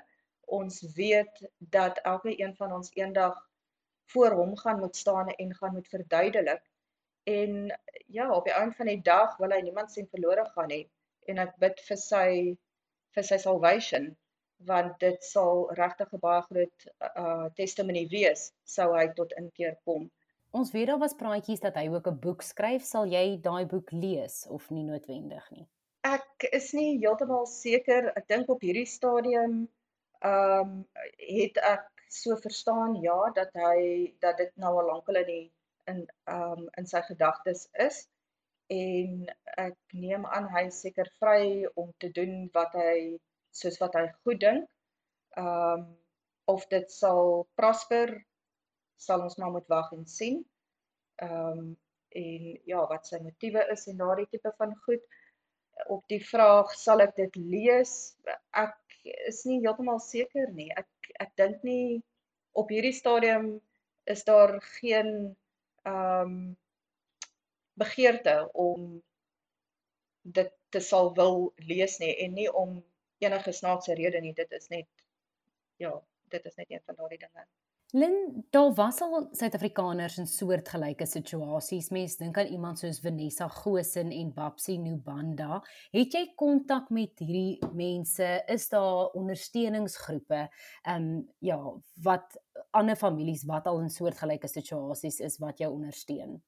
Ons 0.46 0.82
weet 0.96 1.42
dat 1.58 1.98
elke 2.06 2.36
een 2.38 2.54
van 2.56 2.74
ons 2.78 2.94
eendag 2.94 3.40
voor 4.14 4.32
hom 4.32 4.58
gaan 4.58 4.80
moet 4.80 4.96
staan 4.96 5.30
en 5.30 5.56
gaan 5.56 5.74
moet 5.74 5.88
verduidelik 5.88 6.64
en 7.28 7.80
ja, 8.06 8.32
op 8.32 8.44
die 8.44 8.54
einde 8.54 8.76
van 8.76 8.86
die 8.86 9.02
dag 9.02 9.36
wil 9.38 9.52
hy 9.52 9.60
niemand 9.62 9.92
sien 9.92 10.08
verlore 10.08 10.46
gaan 10.54 10.70
nie 10.72 10.86
en 11.28 11.42
ek 11.44 11.58
bid 11.60 11.82
vir 11.90 12.00
sy 12.00 12.30
vir 13.18 13.26
sy 13.30 13.40
salvation 13.44 14.08
want 14.66 15.00
dit 15.00 15.24
sal 15.24 15.70
regtig 15.80 16.14
'n 16.14 16.20
baie 16.20 16.42
groot 16.42 16.88
uh 17.24 17.48
testimonie 17.56 18.08
wees 18.12 18.52
sou 18.64 18.94
hy 18.96 19.08
tot 19.20 19.34
inkeer 19.42 19.76
kom. 19.84 20.10
Ons 20.52 20.72
weet 20.72 20.88
daar 20.88 21.00
was 21.00 21.14
praatjies 21.14 21.60
dat 21.60 21.76
hy 21.76 21.88
ook 21.90 22.08
'n 22.08 22.20
boek 22.20 22.42
skryf. 22.42 22.84
Sal 22.84 23.06
jy 23.06 23.40
daai 23.42 23.66
boek 23.66 23.92
lees 23.92 24.48
of 24.50 24.70
nie 24.70 24.84
noodwendig 24.84 25.52
nie? 25.52 25.68
Ek 26.02 26.50
is 26.52 26.74
nie 26.74 26.98
heeltemal 27.00 27.46
seker. 27.46 28.12
Ek 28.16 28.28
dink 28.28 28.50
op 28.50 28.62
hierdie 28.62 28.88
stadium 28.88 29.68
ehm 30.22 30.62
um, 30.62 30.88
het 31.18 31.58
ek 31.58 31.86
so 32.10 32.36
verstaan 32.36 32.96
ja 33.02 33.30
dat 33.36 33.54
hy 33.54 34.14
dat 34.20 34.38
dit 34.38 34.52
nou 34.56 34.78
al 34.80 34.88
lank 34.88 35.10
al 35.10 35.22
in 35.24 35.26
die 35.26 35.52
in 35.86 36.06
ehm 36.24 36.52
um, 36.52 36.70
in 36.78 36.88
sy 36.88 37.02
gedagtes 37.02 37.68
is 37.88 38.08
en 38.68 39.28
ek 39.58 39.78
neem 39.94 40.26
aan 40.26 40.48
hy 40.52 40.66
is 40.72 40.80
seker 40.82 41.10
vry 41.20 41.66
om 41.76 41.94
te 42.04 42.10
doen 42.12 42.50
wat 42.54 42.74
hy 42.74 43.20
soos 43.58 43.80
wat 43.82 43.96
hy 44.00 44.08
goed 44.24 44.42
dink. 44.44 44.68
Ehm 45.38 45.82
um, 45.82 45.88
of 46.48 46.64
dit 46.72 46.92
sal 46.92 47.44
prosper 47.60 48.14
sal 48.98 49.22
ons 49.26 49.36
maar 49.38 49.52
moet 49.52 49.68
wag 49.68 49.92
en 49.98 50.06
sien. 50.10 50.42
Ehm 51.22 51.60
um, 51.60 51.78
en 52.18 52.44
ja, 52.66 52.82
wat 52.90 53.06
sy 53.06 53.20
motiewe 53.22 53.62
is 53.74 53.84
en 53.92 54.00
daardie 54.00 54.28
tipe 54.32 54.54
van 54.58 54.74
goed. 54.86 55.04
Op 55.94 56.06
die 56.10 56.22
vraag 56.24 56.72
sal 56.74 57.04
ek 57.04 57.16
dit 57.20 57.36
lees? 57.38 57.94
Ek 58.58 58.78
is 59.28 59.44
nie 59.46 59.60
heeltemal 59.66 60.00
seker 60.02 60.50
nie. 60.56 60.70
Ek 60.74 61.12
ek 61.24 61.36
dink 61.40 61.66
nie 61.68 62.02
op 62.58 62.72
hierdie 62.74 62.96
stadium 62.96 63.58
is 64.10 64.24
daar 64.30 64.58
geen 64.80 65.12
ehm 65.84 66.32
um, 66.32 66.40
begeerte 67.78 68.50
om 68.58 69.04
dit 70.38 70.54
te 70.74 70.80
sal 70.82 71.12
wil 71.16 71.52
lees 71.70 72.00
nie 72.02 72.16
en 72.24 72.34
nie 72.34 72.48
om 72.50 72.80
enige 73.24 73.52
snaakse 73.52 73.94
rede 73.94 74.22
nie. 74.22 74.34
Dit 74.34 74.52
is 74.52 74.68
net 74.74 74.88
ja, 75.78 75.94
dit 76.34 76.46
is 76.46 76.56
net 76.56 76.72
een 76.72 76.84
van 76.86 76.96
daardie 76.96 77.22
dinge. 77.22 77.48
Lin, 77.96 78.46
daar 78.50 78.74
was 78.74 79.02
al 79.02 79.30
Suid-Afrikaners 79.32 80.18
in 80.20 80.28
soortgelyke 80.28 81.06
situasies. 81.08 81.88
Mens 81.96 82.18
dink 82.20 82.36
aan 82.38 82.50
iemand 82.52 82.82
soos 82.82 83.00
Vanessa 83.00 83.48
Gosen 83.48 84.12
en 84.12 84.34
Babsi 84.36 84.76
Nubanda. 84.78 85.62
Het 85.96 86.18
jy 86.18 86.26
kontak 86.36 86.90
met 86.92 87.24
hierdie 87.24 87.72
mense? 87.72 88.28
Is 88.52 88.68
daar 88.74 89.16
ondersteuningsgroepe? 89.16 90.42
Ehm 90.84 91.08
um, 91.08 91.24
ja, 91.40 91.62
wat 92.04 92.36
ander 92.76 93.00
families 93.00 93.46
wat 93.48 93.72
al 93.72 93.80
in 93.86 93.90
soortgelyke 93.90 94.52
situasies 94.52 95.22
is 95.24 95.40
wat 95.40 95.64
jou 95.64 95.72
ondersteun? 95.72 96.42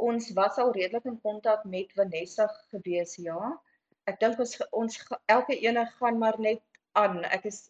Ons 0.00 0.32
was 0.32 0.56
al 0.56 0.72
redelik 0.72 1.04
in 1.04 1.20
kontak 1.20 1.64
met 1.68 1.92
Vanessa 1.92 2.48
gewees, 2.72 3.18
ja. 3.20 3.52
Ek 4.10 4.20
dink 4.22 4.40
ons 4.42 4.56
ons 4.82 4.98
elke 5.36 5.56
ene 5.66 5.86
gaan 5.98 6.18
maar 6.22 6.38
net 6.38 6.62
aan. 6.98 7.22
Ek 7.36 7.46
is 7.50 7.68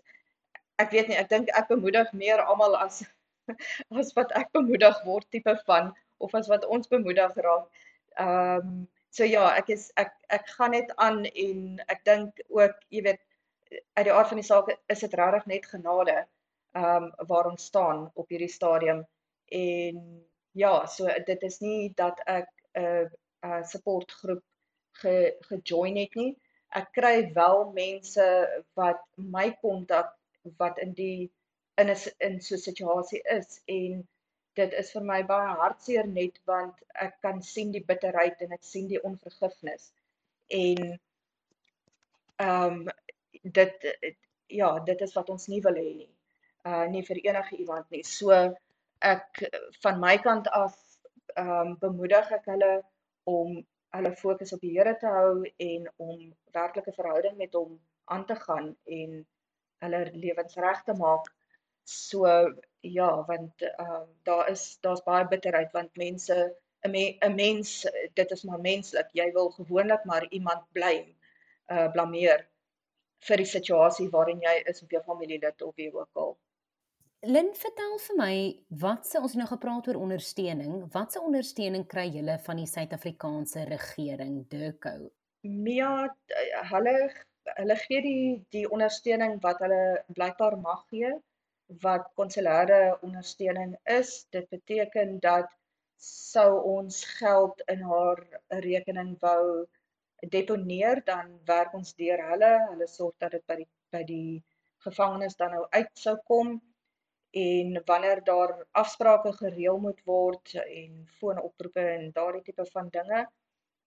ek 0.81 0.95
weet 0.97 1.11
nie, 1.11 1.19
ek 1.21 1.29
dink 1.33 1.51
ek 1.61 1.69
bemoedig 1.69 2.13
meer 2.17 2.41
almal 2.43 2.77
as 2.81 3.03
as 4.03 4.15
wat 4.17 4.33
ek 4.39 4.53
bemoedig 4.57 5.03
word 5.09 5.27
tipe 5.35 5.57
van 5.67 5.93
of 6.25 6.35
as 6.39 6.49
wat 6.53 6.65
ons 6.77 6.89
bemoedig 6.89 7.37
raak. 7.47 7.85
Ehm 8.17 8.71
um, 8.71 8.81
so 9.11 9.27
ja, 9.27 9.49
ek 9.59 9.73
is 9.75 9.89
ek 10.01 10.13
ek 10.39 10.49
gaan 10.57 10.75
net 10.77 10.93
aan 10.97 11.25
en 11.27 11.81
ek 11.93 12.05
dink 12.07 12.43
ook, 12.49 12.77
jy 12.95 13.03
weet, 13.09 13.23
uit 13.99 14.07
die 14.07 14.13
aard 14.15 14.31
van 14.31 14.39
die 14.41 14.47
saak 14.47 14.71
is 14.95 15.03
dit 15.05 15.17
regtig 15.21 15.49
net 15.51 15.67
genade 15.73 16.17
ehm 16.21 17.09
um, 17.09 17.09
waar 17.31 17.51
ons 17.51 17.67
staan 17.73 18.05
op 18.15 18.31
hierdie 18.31 18.53
stadium 18.53 19.03
en 19.61 19.99
ja, 20.63 20.87
so 20.87 21.11
dit 21.27 21.43
is 21.43 21.59
nie 21.61 21.93
dat 21.99 22.23
ek 22.27 22.49
'n 22.79 22.85
uh, 22.85 23.07
uh, 23.47 23.63
supportgroep 23.73 24.43
ge 25.03 25.17
gejoin 25.49 25.97
het 25.97 26.15
nie. 26.15 26.33
Ek 26.81 26.93
kry 26.95 27.15
wel 27.35 27.71
mense 27.75 28.27
wat 28.79 29.03
my 29.17 29.51
kontak 29.63 30.15
wat 30.63 30.79
in 30.79 30.93
die 30.95 31.31
in 31.81 31.91
'n 31.91 31.97
in 32.29 32.41
so 32.41 32.55
'n 32.55 32.65
situasie 32.69 33.23
is 33.39 33.61
en 33.67 34.07
dit 34.55 34.73
is 34.83 34.93
vir 34.93 35.05
my 35.13 35.21
baie 35.33 35.55
hartseer 35.63 36.07
net 36.07 36.41
want 36.51 36.83
ek 37.07 37.21
kan 37.27 37.43
sien 37.43 37.73
die 37.73 37.85
bitterheid 37.93 38.43
en 38.47 38.53
ek 38.53 38.65
sien 38.73 38.89
die 38.89 39.03
onvergifnis. 39.11 39.93
En 40.49 40.99
ehm 42.37 42.81
um, 42.81 42.89
dit 43.43 43.87
ja 44.61 44.71
dit 44.91 45.01
is 45.01 45.15
wat 45.19 45.31
ons 45.31 45.47
nie 45.47 45.61
wil 45.67 45.79
hê 45.83 45.91
nie. 46.03 46.11
Uh 46.65 46.87
nie 46.95 47.05
vir 47.07 47.23
enige 47.25 47.57
iemand 47.57 47.91
nie. 47.91 48.03
So 48.05 48.55
ek 49.01 49.43
van 49.83 50.01
my 50.01 50.17
kant 50.19 50.49
af 50.49 50.77
ehm 51.35 51.51
um, 51.61 51.77
bemoedig 51.85 52.33
ek 52.39 52.49
hulle 52.53 52.73
om 53.25 53.61
hulle 53.97 54.13
fokus 54.17 54.53
op 54.57 54.63
die 54.65 54.73
Here 54.77 54.95
te 54.99 55.11
hou 55.11 55.45
en 55.67 55.91
om 55.97 56.17
werklike 56.57 56.93
verhouding 56.97 57.37
met 57.37 57.55
hom 57.59 57.79
aan 58.05 58.27
te 58.27 58.37
gaan 58.47 58.73
en 58.99 59.21
hulle 59.85 60.01
lewens 60.25 60.59
reg 60.65 60.83
te 60.87 60.95
maak. 60.99 61.31
So 61.85 62.27
ja, 62.81 63.11
want 63.29 63.63
ehm 63.63 63.95
uh, 63.95 64.03
daar 64.29 64.51
is 64.51 64.65
daar's 64.87 65.03
baie 65.07 65.27
bitterheid 65.29 65.73
want 65.73 65.97
mense 65.97 66.37
'n 66.87 66.91
me, 66.91 67.19
mens 67.35 67.87
dit 68.15 68.31
is 68.31 68.45
maar 68.49 68.61
menslik. 68.61 69.09
Jy 69.13 69.33
wil 69.33 69.51
gewoonlik 69.51 70.05
maar 70.05 70.27
iemand 70.31 70.65
blame, 70.73 71.15
uh 71.69 71.89
blameer 71.93 72.47
vir 73.29 73.37
die 73.37 73.51
situasie 73.53 74.09
waarin 74.15 74.41
jy 74.41 74.55
is 74.73 74.83
of 74.83 74.91
jou 74.91 75.03
familielid 75.03 75.63
of 75.63 75.75
wie 75.77 75.91
ook 75.93 76.23
al. 76.25 76.39
Lin, 77.29 77.51
vertel 77.53 77.99
vir 78.01 78.17
my, 78.17 78.35
wat 78.81 79.05
se 79.05 79.21
ons 79.21 79.35
nou 79.37 79.45
gepraat 79.49 79.89
oor 79.91 79.99
ondersteuning? 80.01 80.87
Wat 80.95 81.13
se 81.13 81.21
ondersteuning 81.21 81.83
kry 81.89 82.07
julle 82.15 82.39
van 82.47 82.57
die 82.57 82.69
Suid-Afrikaanse 82.69 83.67
regering, 83.69 84.39
Durko? 84.49 84.95
Mia, 85.45 85.91
hulle 86.71 86.95
hulle 87.59 87.77
gee 87.83 88.01
die 88.05 88.23
die 88.57 88.65
ondersteuning 88.73 89.37
wat 89.45 89.61
hulle 89.65 89.83
blykbaar 90.17 90.57
mag 90.63 90.81
gee 90.93 91.11
wat 91.85 92.09
konsulêre 92.17 92.81
ondersteuning 93.05 93.77
is. 93.99 94.15
Dit 94.33 94.49
beteken 94.57 95.19
dat 95.21 95.53
sou 96.01 96.49
ons 96.73 97.03
geld 97.19 97.61
in 97.69 97.85
haar 97.91 98.25
rekening 98.65 99.13
wou 99.21 99.67
deponeer, 100.33 101.05
dan 101.05 101.37
werk 101.53 101.77
ons 101.77 101.93
deur 102.01 102.25
hulle. 102.33 102.55
Hulle 102.73 102.89
sorg 102.89 103.21
dat 103.21 103.37
dit 103.37 103.45
by 103.45 103.61
die 103.61 103.71
by 103.93 104.05
die 104.09 104.41
gevangenes 104.89 105.37
dan 105.37 105.53
nou 105.53 105.67
uit 105.77 105.93
sou 105.99 106.17
kom 106.25 106.57
en 107.31 107.83
wanneer 107.87 108.25
daar 108.25 108.67
afsprake 108.71 109.33
gereël 109.33 109.79
moet 109.79 110.01
word 110.05 110.55
en 110.55 111.07
foonoproepe 111.19 111.81
en 111.81 112.11
daardie 112.13 112.43
tipe 112.43 112.67
van 112.73 112.89
dinge 112.91 113.27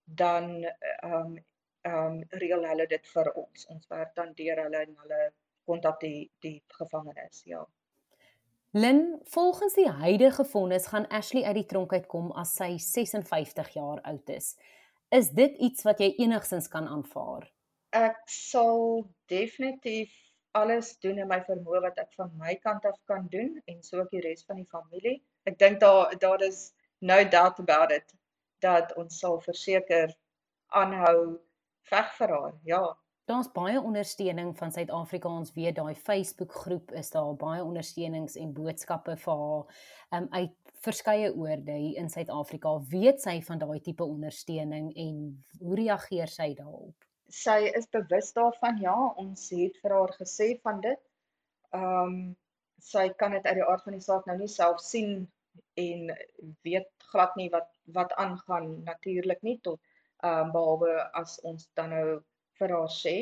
dan 0.04 0.50
ehm 0.64 1.12
um, 1.12 1.36
ehm 1.84 2.12
um, 2.12 2.22
reël 2.28 2.64
hulle 2.64 2.86
dit 2.86 3.06
vir 3.06 3.32
ons. 3.32 3.66
Ons 3.66 3.88
werk 3.88 4.14
dan 4.14 4.32
deur 4.34 4.62
hulle 4.62 4.84
en 4.86 4.94
hulle 5.02 5.32
kontak 5.64 6.00
die 6.00 6.30
die 6.40 6.62
gevangenes, 6.78 7.42
ja. 7.44 7.66
Lin, 8.70 9.20
volgens 9.24 9.74
die 9.74 9.88
huidige 9.88 10.44
vonnis 10.44 10.86
gaan 10.86 11.06
Ashley 11.08 11.44
uit 11.44 11.54
die 11.54 11.66
tronk 11.66 11.92
uitkom 11.92 12.32
as 12.32 12.56
sy 12.56 12.72
56 12.78 13.68
jaar 13.76 14.00
oud 14.02 14.32
is. 14.34 14.56
Is 15.14 15.28
dit 15.30 15.56
iets 15.62 15.84
wat 15.86 16.00
jy 16.02 16.14
enigsins 16.18 16.66
kan 16.68 16.88
aanvaar? 16.90 17.46
Ek 17.94 18.24
sal 18.26 19.04
definitief 19.30 20.10
alles 20.54 20.92
doen 21.02 21.18
in 21.18 21.30
my 21.30 21.40
vermoë 21.46 21.80
wat 21.82 21.98
ek 22.02 22.12
van 22.18 22.30
my 22.40 22.54
kant 22.62 22.84
af 22.86 22.98
kan 23.10 23.26
doen 23.30 23.56
en 23.70 23.80
so 23.82 24.02
ook 24.02 24.10
die 24.14 24.22
res 24.22 24.44
van 24.48 24.60
die 24.62 24.68
familie. 24.70 25.16
Ek 25.50 25.58
dink 25.58 25.80
daar 25.82 26.14
daar 26.22 26.42
is 26.46 26.68
no 27.00 27.22
doubt 27.36 27.58
about 27.58 27.92
it 27.92 28.14
dat 28.62 28.94
ons 29.00 29.18
sal 29.18 29.40
verseker 29.44 30.14
aanhou 30.82 31.40
veg 31.90 32.12
vir 32.18 32.34
haar. 32.36 32.54
Ja. 32.64 32.84
Daar's 33.24 33.48
baie 33.56 33.80
ondersteuning 33.80 34.52
van 34.58 34.72
Suid-Afrika. 34.72 35.28
Ons 35.28 35.54
weet 35.56 35.76
daai 35.76 35.94
Facebook 35.94 36.52
groep 36.52 36.92
is 36.92 37.10
daar 37.10 37.32
baie 37.40 37.64
ondersteunings 37.64 38.36
en 38.36 38.52
boodskappe 38.52 39.16
vir 39.22 39.40
haar 39.42 40.20
um, 40.20 40.28
uit 40.30 40.74
verskeie 40.84 41.32
oorde 41.32 41.72
hier 41.72 41.96
in 42.02 42.12
Suid-Afrika. 42.12 42.76
Weet 42.92 43.24
sy 43.24 43.38
van 43.46 43.62
daai 43.62 43.80
tipe 43.80 44.04
ondersteuning 44.04 44.92
en 45.06 45.18
hoe 45.58 45.80
reageer 45.80 46.28
sy 46.28 46.52
daarop? 46.58 47.08
Sy 47.34 47.70
is 47.78 47.86
bewus 47.96 48.32
daarvan. 48.36 48.80
Ja, 48.82 48.96
ons 49.22 49.48
het 49.50 49.78
vir 49.82 49.94
haar 49.96 50.12
gesê 50.20 50.48
van 50.66 50.80
dit. 50.86 51.00
Ehm 51.74 52.02
um, 52.02 52.18
sy 52.84 53.08
kan 53.20 53.32
dit 53.32 53.46
uit 53.46 53.56
die 53.56 53.64
aard 53.64 53.84
van 53.86 53.94
die 53.96 54.04
saak 54.04 54.26
nou 54.28 54.34
nie 54.38 54.50
self 54.52 54.80
sien 54.84 55.12
en 55.80 56.10
weet 56.66 57.06
glad 57.12 57.36
nie 57.40 57.46
wat 57.54 57.70
wat 57.96 58.12
aangaan 58.24 58.66
natuurlik 58.88 59.40
nie 59.48 59.56
tot 59.68 59.80
ehm 59.80 60.42
um, 60.42 60.52
behalwe 60.56 60.92
as 61.22 61.38
ons 61.50 61.66
dan 61.80 61.90
nou 61.96 62.06
vir 62.60 62.76
haar 62.76 62.92
sê. 62.98 63.16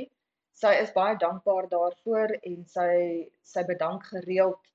Sy 0.62 0.72
is 0.82 0.92
baie 0.96 1.16
dankbaar 1.24 1.68
daarvoor 1.72 2.36
en 2.52 2.64
sy 2.74 2.92
sy 3.54 3.64
bedank 3.72 4.08
gereeld 4.10 4.72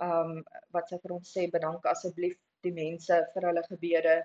ehm 0.00 0.36
um, 0.36 0.44
wat 0.74 0.88
sy 0.90 0.98
vir 1.04 1.18
ons 1.20 1.34
sê 1.36 1.48
bedank 1.56 1.86
asseblief 1.94 2.38
die 2.66 2.74
mense 2.82 3.18
vir 3.34 3.48
hulle 3.50 3.62
gebede 3.68 4.20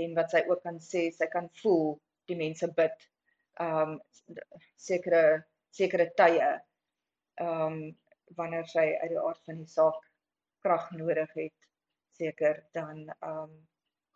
en 0.00 0.16
wat 0.18 0.32
sy 0.34 0.42
ook 0.50 0.62
kan 0.68 0.80
sê 0.92 1.08
sy 1.18 1.28
kan 1.36 1.48
voel 1.62 1.94
die 2.30 2.38
mense 2.44 2.68
bid 2.80 3.06
ehm 3.64 3.94
um, 3.96 4.00
sekere 4.88 5.22
sekere 5.70 6.10
tye 6.20 6.50
ehm 6.50 7.62
um, 7.62 7.78
wanneer 8.36 8.66
sy 8.66 8.86
uit 9.02 9.10
die 9.12 9.22
aard 9.22 9.42
van 9.48 9.62
die 9.62 9.70
saak 9.70 10.02
krag 10.66 10.90
nodig 10.98 11.32
het 11.38 11.56
seker 12.18 12.62
dan 12.72 13.06
ehm 13.20 13.42
um, 13.46 13.56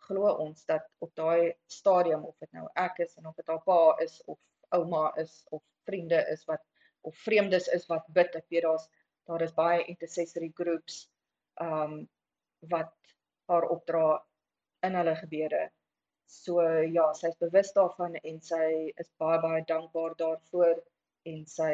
glo 0.07 0.31
ons 0.43 0.65
dat 0.65 0.87
op 1.05 1.11
daai 1.15 1.53
stadium 1.71 2.25
of 2.25 2.35
dit 2.43 2.51
nou 2.57 2.67
ek 2.85 2.99
is 3.05 3.17
en 3.17 3.29
of 3.29 3.35
dit 3.35 3.47
haar 3.53 3.61
pa 3.65 3.81
is 4.05 4.21
of 4.25 4.39
ouma 4.77 5.03
is 5.23 5.35
of 5.49 5.63
vriende 5.85 6.19
is 6.33 6.45
wat 6.49 6.63
of 7.01 7.17
vreemdes 7.17 7.67
is 7.67 7.87
wat 7.89 8.05
bid. 8.13 8.35
Ek 8.35 8.49
weet 8.53 8.65
daar's 8.67 8.87
daar 9.29 9.43
is 9.45 9.53
baie 9.57 9.85
intercessory 9.89 10.51
groups 10.55 11.05
um 11.61 12.01
wat 12.73 12.93
haar 13.49 13.67
opdra 13.73 14.21
in 14.85 14.97
hulle 14.97 15.15
gebede. 15.15 15.61
So 16.31 16.63
ja, 16.63 17.09
sy's 17.19 17.35
bewus 17.43 17.73
daarvan 17.75 18.15
en 18.23 18.37
sy 18.39 18.65
is 19.01 19.09
baie 19.19 19.39
baie 19.43 19.63
dankbaar 19.67 20.13
daarvoor 20.19 20.77
en 21.27 21.41
sy 21.47 21.73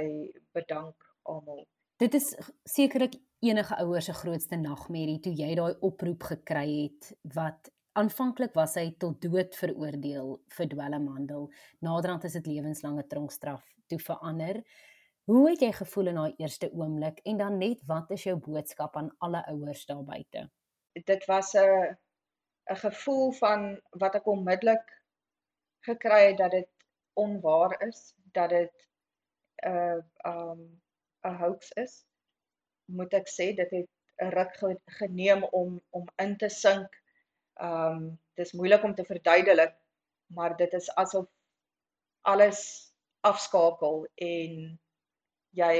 bedank 0.57 1.05
almal. 1.29 1.61
Dit 2.01 2.17
is 2.17 2.31
sekerlik 2.65 3.19
enige 3.45 3.77
ouers 3.83 4.09
se 4.09 4.15
grootste 4.17 4.57
nagmerrie 4.57 5.19
toe 5.21 5.33
jy 5.37 5.51
daai 5.59 5.77
oproep 5.85 6.25
gekry 6.31 6.65
het 6.71 7.11
wat 7.37 7.69
aanvanklik 8.01 8.57
was 8.57 8.73
hy 8.81 8.91
tot 9.01 9.21
dood 9.21 9.53
veroordeel 9.57 10.33
vir 10.57 10.69
dwelmhandel. 10.73 11.47
Naderhand 11.85 12.25
is 12.25 12.37
dit 12.39 12.49
lewenslange 12.55 13.05
tronkstraf 13.13 13.61
toe 13.89 14.01
verander. 14.01 14.63
Hoe 15.29 15.43
het 15.51 15.61
jy 15.61 15.71
gevoel 15.83 16.13
in 16.13 16.19
daai 16.21 16.41
eerste 16.41 16.71
oomblik 16.73 17.21
en 17.29 17.41
dan 17.43 17.61
net 17.61 17.85
wat 17.89 18.09
is 18.17 18.25
jou 18.25 18.37
boodskap 18.41 18.97
aan 18.97 19.13
alle 19.21 19.45
ouers 19.53 19.85
daar 19.85 20.03
buite? 20.05 20.47
Dit 21.05 21.25
was 21.29 21.53
'n 21.53 21.97
'n 22.69 22.75
gevoel 22.75 23.31
van 23.31 23.81
wat 23.89 24.15
ek 24.15 24.27
onmiddellik 24.27 24.87
gekry 25.87 26.27
het 26.27 26.37
dat 26.37 26.51
dit 26.51 26.69
onwaar 27.13 27.81
is, 27.87 28.13
dat 28.31 28.49
dit 28.49 28.87
'n 29.65 29.69
uh, 29.69 30.01
um 30.23 30.81
'n 31.23 31.35
hoax 31.41 31.71
is. 31.71 32.05
Moet 32.85 33.13
ek 33.13 33.27
sê 33.27 33.55
dit 33.55 33.71
het 33.71 33.89
'n 34.21 34.29
ruk 34.37 34.79
geneem 34.99 35.43
om 35.43 35.81
om 35.89 36.05
in 36.15 36.37
te 36.37 36.49
sink. 36.49 37.01
Um 37.61 38.19
dis 38.33 38.53
moeilik 38.53 38.83
om 38.83 38.95
te 38.95 39.05
verduidelik, 39.05 39.75
maar 40.27 40.57
dit 40.57 40.73
is 40.73 40.89
asof 40.95 41.27
alles 42.21 42.91
afskakel 43.21 44.07
en 44.15 44.79
jy 45.49 45.75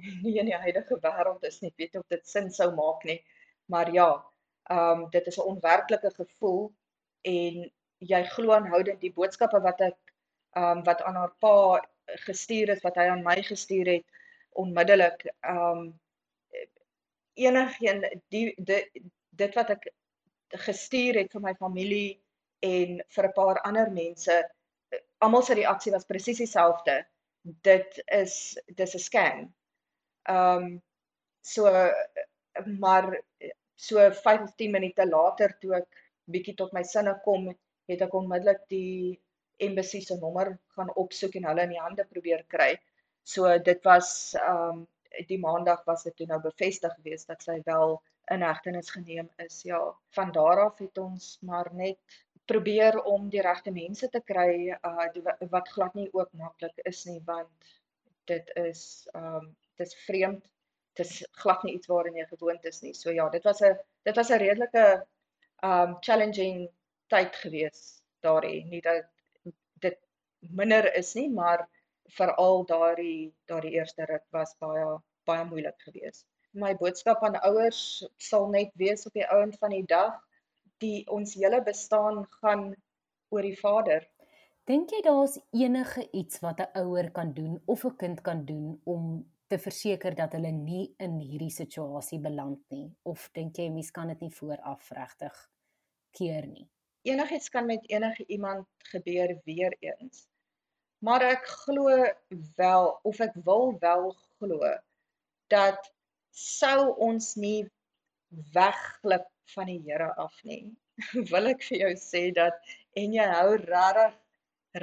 nie 0.24 0.38
in 0.38 0.46
die 0.46 0.56
huidige 0.56 0.98
wêreld 1.00 1.44
is 1.44 1.60
nie. 1.60 1.72
Weet 1.76 1.96
of 1.96 2.06
dit 2.08 2.28
sin 2.28 2.50
sou 2.50 2.74
maak 2.74 3.04
nie. 3.04 3.24
Maar 3.66 3.92
ja, 3.92 4.29
um 4.70 5.06
dit 5.10 5.26
is 5.26 5.38
'n 5.38 5.48
onwerklike 5.52 6.10
gevoel 6.14 6.72
en 7.22 7.72
jy 7.98 8.22
glo 8.24 8.52
aanhoudend 8.52 9.00
die 9.00 9.12
boodskappe 9.12 9.60
wat 9.60 9.80
ek 9.80 9.98
um 10.56 10.84
wat 10.84 11.02
aan 11.02 11.14
haar 11.14 11.34
pa 11.38 11.80
gestuur 12.26 12.68
het 12.74 12.82
wat 12.82 12.96
hy 12.96 13.06
aan 13.08 13.22
my 13.22 13.42
gestuur 13.42 13.86
het 13.86 14.04
onmiddellik 14.50 15.26
um 15.48 16.00
enigeen 17.34 18.04
die 18.28 18.54
dit 18.56 19.02
dit 19.30 19.54
wat 19.54 19.70
ek 19.70 19.92
gestuur 20.68 21.14
het 21.14 21.32
vir 21.32 21.40
my 21.40 21.54
familie 21.54 22.20
en 22.60 23.02
vir 23.08 23.24
'n 23.26 23.32
paar 23.32 23.60
ander 23.60 23.90
mense 23.90 24.50
almal 25.18 25.42
se 25.42 25.54
reaksie 25.54 25.92
was 25.92 26.04
presies 26.04 26.38
dieselfde. 26.38 27.04
Dit 27.40 28.02
is 28.06 28.58
dis 28.66 28.94
'n 28.94 28.98
scam. 28.98 29.54
Um 30.28 30.82
so 31.40 31.90
maar 32.78 33.22
So 33.80 34.10
5 34.12 34.42
of 34.42 34.54
10 34.56 34.72
minute 34.76 35.04
later 35.08 35.54
toe 35.60 35.74
ek 35.80 36.00
bietjie 36.34 36.56
tot 36.58 36.72
my 36.76 36.82
sinne 36.84 37.14
kom, 37.24 37.48
het 37.90 38.02
ek 38.06 38.14
onmiddellik 38.18 38.66
die 38.72 39.16
embassy 39.66 40.00
se 40.04 40.16
nommer 40.20 40.52
gaan 40.76 40.92
opsoek 41.02 41.38
en 41.40 41.48
hulle 41.48 41.64
in 41.66 41.74
die 41.74 41.82
hande 41.82 42.04
probeer 42.12 42.44
kry. 42.54 42.74
So 43.34 43.52
dit 43.70 43.84
was 43.88 44.10
ehm 44.40 44.80
um, 44.82 44.88
die 45.26 45.40
maandag 45.42 45.80
was 45.88 46.04
dit 46.06 46.14
toe 46.16 46.26
nou 46.30 46.38
bevestig 46.42 46.92
gewees 47.00 47.24
dat 47.26 47.42
sy 47.42 47.56
wel 47.66 47.96
in 48.34 48.44
hegtenis 48.46 48.92
geneem 48.94 49.30
is. 49.42 49.56
Ja, 49.66 49.80
van 50.14 50.30
daar 50.36 50.60
af 50.66 50.78
het 50.78 51.00
ons 51.02 51.32
maar 51.48 51.72
net 51.74 52.20
probeer 52.52 53.00
om 53.14 53.26
die 53.32 53.42
regte 53.42 53.72
mense 53.74 54.08
te 54.12 54.20
kry 54.32 54.76
uh 54.76 55.08
die, 55.14 55.24
wat 55.56 55.72
glad 55.74 55.96
nie 55.98 56.08
ook 56.12 56.30
maklik 56.44 56.84
is 56.92 57.04
nie 57.08 57.20
want 57.32 57.74
dit 58.30 58.54
is 58.68 58.84
ehm 59.14 59.40
um, 59.40 59.50
dit 59.80 59.86
is 59.88 60.00
vreemd 60.06 60.44
dis 60.98 61.22
glad 61.42 61.62
nie 61.64 61.74
iets 61.74 61.90
waarin 61.90 62.16
jy 62.18 62.26
gewoond 62.30 62.64
is 62.64 62.80
nie. 62.82 62.94
So 62.94 63.10
ja, 63.10 63.28
dit 63.30 63.44
was 63.44 63.60
'n 63.62 63.78
dit 64.04 64.16
was 64.16 64.30
'n 64.30 64.42
redelike 64.42 64.84
um 65.62 65.96
challenging 66.00 66.68
tyd 67.08 67.36
gewees 67.36 68.02
daardie. 68.20 68.64
Nie 68.64 68.80
dat 68.80 69.06
dit 69.80 69.98
minder 70.40 70.94
is 70.94 71.14
nie, 71.14 71.28
maar 71.30 71.68
veral 72.16 72.64
daardie 72.66 73.34
daardie 73.46 73.76
eerste 73.78 74.04
ruk 74.04 74.26
was 74.30 74.56
baie 74.58 74.98
baie 75.24 75.44
moeilik 75.44 75.78
geweest. 75.86 76.26
My 76.52 76.74
boodskap 76.74 77.22
aan 77.22 77.36
ouers 77.46 77.82
sal 78.16 78.48
net 78.48 78.70
wees 78.74 79.06
op 79.06 79.12
die 79.12 79.26
ouend 79.26 79.58
van 79.58 79.70
die 79.70 79.86
dag, 79.86 80.16
die 80.82 81.06
ons 81.06 81.34
hele 81.34 81.62
bestaan 81.62 82.24
gaan 82.40 82.74
oor 83.30 83.46
die 83.46 83.58
Vader. 83.58 84.06
Dink 84.66 84.90
jy 84.90 85.02
daar's 85.06 85.38
enige 85.52 86.08
iets 86.12 86.40
wat 86.40 86.60
'n 86.60 86.82
ouer 86.82 87.10
kan 87.10 87.32
doen 87.34 87.60
of 87.66 87.84
'n 87.84 87.96
kind 87.96 88.20
kan 88.20 88.44
doen 88.44 88.80
om 88.84 89.30
te 89.50 89.58
verseker 89.58 90.14
dat 90.14 90.34
hulle 90.36 90.52
nie 90.54 90.84
in 91.02 91.18
hierdie 91.18 91.52
situasie 91.52 92.20
beland 92.22 92.60
nie 92.74 92.86
of 93.10 93.26
dink 93.36 93.58
jy 93.58 93.68
mens 93.74 93.90
kan 93.94 94.12
dit 94.12 94.20
nie 94.24 94.34
vooraf 94.34 94.90
regtig 94.96 95.38
keer 96.18 96.46
nie? 96.46 96.68
Enigiets 97.08 97.50
kan 97.50 97.66
met 97.66 97.86
enige 97.90 98.26
iemand 98.28 98.68
gebeur 98.92 99.34
weer 99.48 99.74
eens. 99.80 100.26
Maar 101.00 101.24
ek 101.30 101.46
glo 101.64 101.96
wel 102.60 102.90
of 103.08 103.20
ek 103.24 103.36
wil 103.46 103.72
wel 103.80 104.10
glo 104.38 104.74
dat 105.50 105.92
sou 106.30 106.92
ons 107.08 107.34
nie 107.40 107.64
wegglip 108.54 109.26
van 109.54 109.66
die 109.66 109.80
Here 109.86 110.12
af 110.14 110.36
nie 110.46 110.70
wil 111.32 111.50
ek 111.50 111.64
vir 111.66 111.82
jou 111.84 111.94
sê 111.98 112.28
dat 112.36 112.60
en 113.00 113.16
jy 113.16 113.26
hou 113.32 113.56
regtig 113.56 114.18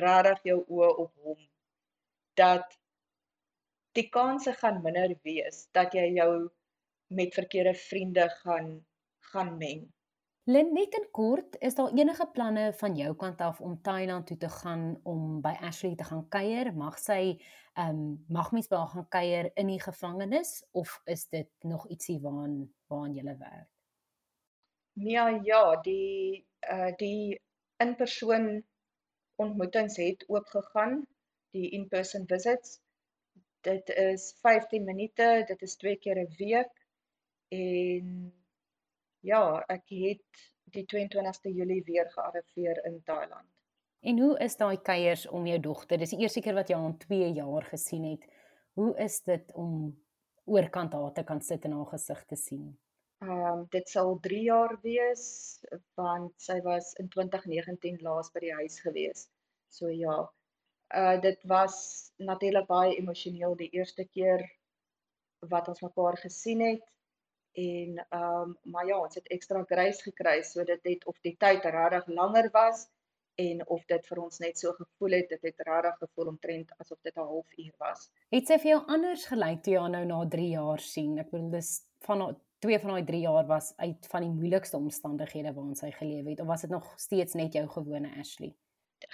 regtig 0.02 0.44
jou 0.52 0.58
oë 0.66 0.90
op 1.06 1.14
hom 1.24 1.40
dat 2.42 2.76
die 3.98 4.10
kanse 4.14 4.54
gaan 4.62 4.82
minder 4.86 5.14
wees 5.26 5.66
dat 5.78 5.96
jy 5.98 6.06
jou 6.20 6.32
met 7.08 7.34
verkeerde 7.34 7.74
vriende 7.74 8.28
gaan 8.42 8.74
gaan 9.32 9.58
meng. 9.58 9.88
Lynn, 10.48 10.70
net 10.72 10.94
in 10.96 11.08
kort, 11.12 11.58
is 11.60 11.76
daar 11.76 11.92
enige 11.92 12.26
planne 12.32 12.70
van 12.80 12.94
jou 12.96 13.10
kant 13.20 13.42
af 13.44 13.58
om 13.62 13.74
Thailand 13.84 14.28
toe 14.28 14.38
te 14.40 14.50
gaan 14.50 14.84
om 15.04 15.42
by 15.44 15.52
Ashley 15.70 15.96
te 16.00 16.08
gaan 16.08 16.24
kuier? 16.32 16.70
Mag 16.74 17.00
sy 17.04 17.36
ehm 17.78 17.90
um, 17.90 18.06
mag 18.32 18.54
mens 18.56 18.70
by 18.72 18.80
haar 18.80 18.94
gaan 18.94 19.10
kuier 19.16 19.50
in 19.60 19.68
die 19.74 19.82
gevangenis 19.82 20.54
of 20.72 21.02
is 21.06 21.28
dit 21.30 21.50
nog 21.68 21.90
ietsie 21.92 22.20
waaraan 22.24 22.56
waaraan 22.88 23.18
jy 23.20 23.36
werk? 23.42 23.68
Ja, 24.94 25.28
ja, 25.44 25.62
die 25.84 26.48
uh 26.72 26.96
die 26.98 27.42
in-persoon 27.84 28.64
ontmoetings 29.36 29.98
het 29.98 30.24
oop 30.28 30.48
gegaan, 30.56 31.02
die 31.52 31.70
in-person 31.70 32.24
visits 32.28 32.80
dit 33.68 33.90
is 33.90 34.32
15 34.42 34.84
minute, 34.84 35.44
dit 35.48 35.62
is 35.62 35.76
twee 35.76 35.98
keer 36.04 36.20
'n 36.24 36.34
week 36.38 36.74
en 37.50 38.34
ja, 39.20 39.44
ek 39.68 39.84
het 39.90 40.48
die 40.76 40.86
22ste 40.86 41.52
Julie 41.52 41.84
weer 41.84 42.10
gearriveer 42.12 42.86
in 42.86 43.02
Thailand. 43.04 43.48
En 44.00 44.20
hoe 44.20 44.38
is 44.40 44.56
daai 44.58 44.78
kuiers 44.82 45.28
om 45.28 45.48
jou 45.48 45.60
dogter? 45.60 45.98
Dis 45.98 46.14
die 46.14 46.20
eerste 46.20 46.42
keer 46.42 46.54
wat 46.54 46.70
jy 46.70 46.76
haar 46.76 46.92
in 46.92 46.98
2 46.98 47.32
jaar 47.34 47.64
gesien 47.64 48.04
het. 48.04 48.28
Hoe 48.74 48.92
is 49.04 49.22
dit 49.24 49.54
om 49.54 50.04
oorkant 50.46 50.94
haar 50.94 51.14
te 51.14 51.24
kan 51.24 51.42
sit 51.42 51.66
en 51.66 51.72
haar 51.72 51.90
gesig 51.92 52.26
te 52.26 52.36
sien? 52.36 52.78
Ehm 53.22 53.46
um, 53.52 53.66
dit 53.74 53.90
sal 53.90 54.20
3 54.22 54.42
jaar 54.44 54.78
wees 54.82 55.26
want 55.96 56.34
sy 56.42 56.62
was 56.62 56.94
in 57.02 57.10
2019 57.10 57.98
laas 58.02 58.32
by 58.32 58.40
die 58.40 58.54
huis 58.54 58.80
gewees. 58.80 59.28
So 59.70 59.90
ja, 59.90 60.30
uh 60.96 61.22
dit 61.22 61.44
was 61.44 62.12
natuurlik 62.18 62.68
baie 62.68 62.96
emosioneel 62.98 63.56
die 63.56 63.70
eerste 63.70 64.06
keer 64.06 64.46
wat 65.40 65.68
ons 65.68 65.82
mekaar 65.82 66.18
gesien 66.18 66.62
het 66.62 66.86
en 67.58 68.06
ehm 68.10 68.42
um, 68.42 68.58
maar 68.64 68.86
ja, 68.86 69.00
ons 69.00 69.16
het 69.16 69.28
ekstra 69.28 69.64
grace 69.64 70.04
gekry 70.04 70.42
so 70.44 70.64
dit 70.64 70.84
het 70.84 71.06
of 71.06 71.18
die 71.22 71.36
tyd 71.38 71.66
regtig 71.66 72.08
langer 72.08 72.50
was 72.54 72.88
en 73.36 73.68
of 73.68 73.86
dit 73.86 74.08
vir 74.10 74.20
ons 74.22 74.40
net 74.42 74.60
so 74.60 74.74
gevoel 74.78 75.16
het 75.18 75.30
dit 75.30 75.48
het 75.50 75.64
regtig 75.70 75.98
gevoel 76.04 76.32
omtrent 76.34 76.74
asof 76.78 77.00
dit 77.02 77.16
'n 77.16 77.30
halfuur 77.32 77.74
was. 77.78 78.10
Het 78.30 78.48
sy 78.48 78.58
vir 78.58 78.72
jou 78.72 78.82
anders 78.88 79.26
gelyk 79.26 79.64
toe 79.64 79.74
jy 79.74 79.80
haar 79.80 79.90
nou 79.90 80.06
na 80.06 80.28
3 80.28 80.50
jaar 80.50 80.80
sien? 80.80 81.18
Ek 81.18 81.32
bedoel 81.32 81.50
dis 81.52 81.82
van 82.06 82.38
twee 82.60 82.80
van 82.80 82.90
daai 82.90 83.06
3 83.06 83.22
jaar 83.22 83.46
was 83.46 83.74
uit 83.78 84.08
van 84.08 84.22
die 84.22 84.32
moeilikste 84.32 84.78
omstandighede 84.78 85.54
waarin 85.54 85.76
sy 85.76 85.92
geleef 85.92 86.26
het 86.26 86.40
of 86.40 86.48
was 86.48 86.62
dit 86.62 86.70
nog 86.70 86.94
steeds 87.00 87.34
net 87.34 87.54
jou 87.54 87.68
gewone 87.68 88.10
Ashley? 88.20 88.56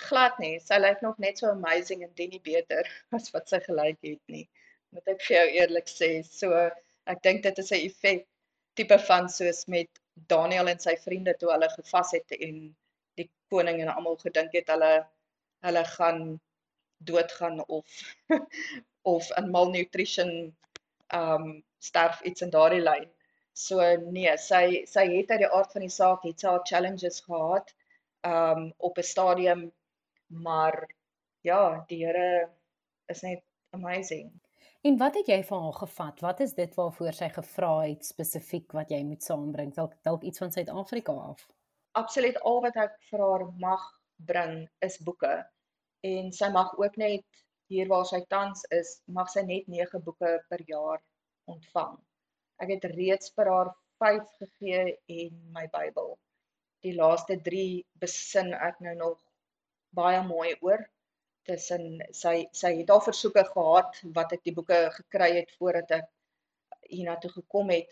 Glad 0.08 0.38
nie. 0.40 0.60
Sy 0.64 0.78
lyk 0.80 1.02
nog 1.02 1.18
net 1.24 1.40
so 1.40 1.50
amazing 1.52 2.04
en 2.04 2.12
denie 2.20 2.42
beter 2.44 2.88
as 3.18 3.32
wat 3.36 3.50
sy 3.52 3.60
gelyk 3.66 4.00
het 4.04 4.22
nie. 4.36 4.46
Moet 4.94 5.16
ek 5.16 5.26
vir 5.28 5.38
jou 5.38 5.48
eerlik 5.62 5.90
sê. 5.92 6.12
So 6.28 6.70
ek 7.10 7.24
dink 7.26 7.44
dit 7.44 7.60
is 7.60 7.72
'n 7.72 7.82
effek 7.90 8.26
tipe 8.80 8.98
van 9.08 9.30
soos 9.30 9.66
met 9.68 9.90
Daniel 10.30 10.70
en 10.70 10.80
sy 10.80 10.96
vriende 11.02 11.34
toe 11.40 11.52
hulle 11.52 11.70
gevas 11.76 12.14
het 12.18 12.36
en 12.40 12.58
die 13.20 13.30
koning 13.54 13.82
en 13.82 13.92
almal 13.94 14.18
gedink 14.22 14.56
het 14.58 14.70
hulle 14.74 14.94
hulle 15.66 15.84
gaan 15.96 16.22
doodgaan 17.10 17.60
of 17.68 17.86
of 19.16 19.30
in 19.38 19.52
malnutrition 19.52 20.32
um 21.22 21.64
sterf 21.80 22.22
iets 22.22 22.42
in 22.42 22.50
daardie 22.50 22.82
lyn. 22.82 23.10
So 23.54 23.80
nee, 24.18 24.32
sy 24.38 24.86
sy 24.90 25.06
het 25.12 25.32
uit 25.32 25.44
die 25.44 25.52
aard 25.52 25.74
van 25.76 25.86
die 25.86 25.96
saak 25.96 26.24
het 26.28 26.40
sy 26.42 26.48
haar 26.50 26.68
challenges 26.70 27.20
gehad 27.28 27.74
um 28.28 28.74
op 28.78 28.98
'n 28.98 29.04
stadium 29.04 29.72
maar 30.28 30.96
ja, 31.42 31.84
die 31.88 32.06
Here 32.06 32.50
is 33.06 33.22
net 33.22 33.44
amazing. 33.70 34.32
En 34.82 34.98
wat 34.98 35.16
het 35.16 35.28
jy 35.28 35.44
van 35.44 35.62
haar 35.64 35.74
gevat? 35.74 36.20
Wat 36.20 36.40
is 36.40 36.54
dit 36.54 36.76
waarvoor 36.76 37.14
sy 37.14 37.30
gevra 37.30 37.74
het 37.82 38.06
spesifiek 38.06 38.72
wat 38.72 38.90
jy 38.92 39.04
moet 39.08 39.24
saambring? 39.24 39.74
Dalk 39.74 39.94
dalk 40.04 40.24
iets 40.28 40.42
van 40.44 40.52
Suid-Afrika 40.52 41.12
af. 41.12 41.46
Absoluut 41.92 42.40
al 42.42 42.60
wat 42.66 42.76
ek 42.76 42.98
vir 43.10 43.24
haar 43.24 43.46
mag 43.62 43.86
bring 44.16 44.66
is 44.80 44.98
boeke. 45.08 45.32
En 46.04 46.32
sy 46.36 46.50
mag 46.52 46.74
ook 46.80 46.98
net 47.00 47.24
hier 47.72 47.88
waar 47.88 48.06
sy 48.06 48.20
tans 48.28 48.66
is, 48.76 48.98
mag 49.06 49.32
sy 49.32 49.46
net 49.48 49.70
9 49.72 50.04
boeke 50.04 50.34
per 50.50 50.64
jaar 50.68 51.00
ontvang. 51.48 51.96
Ek 52.60 52.76
het 52.76 52.92
reeds 52.92 53.32
vir 53.38 53.52
haar 53.54 53.72
5 54.04 54.28
gegee 54.42 54.98
en 55.22 55.40
my 55.56 55.64
Bybel. 55.72 56.18
Die 56.84 56.96
laaste 56.96 57.40
3 57.42 57.84
besin 58.02 58.54
ek 58.54 58.80
nou 58.84 58.96
nog 58.96 59.20
baie 59.96 60.22
mooi 60.28 60.56
oor. 60.62 60.84
Tussen 61.48 62.02
sy 62.16 62.36
sy 62.56 62.74
het 62.80 62.90
al 62.90 63.04
versoeke 63.04 63.44
gehad 63.50 64.00
wat 64.18 64.34
ek 64.38 64.44
die 64.48 64.56
boeke 64.56 64.80
gekry 64.98 65.32
het 65.40 65.52
voordat 65.60 65.92
ek 66.00 66.10
hiernatoe 66.90 67.32
gekom 67.40 67.72
het 67.74 67.92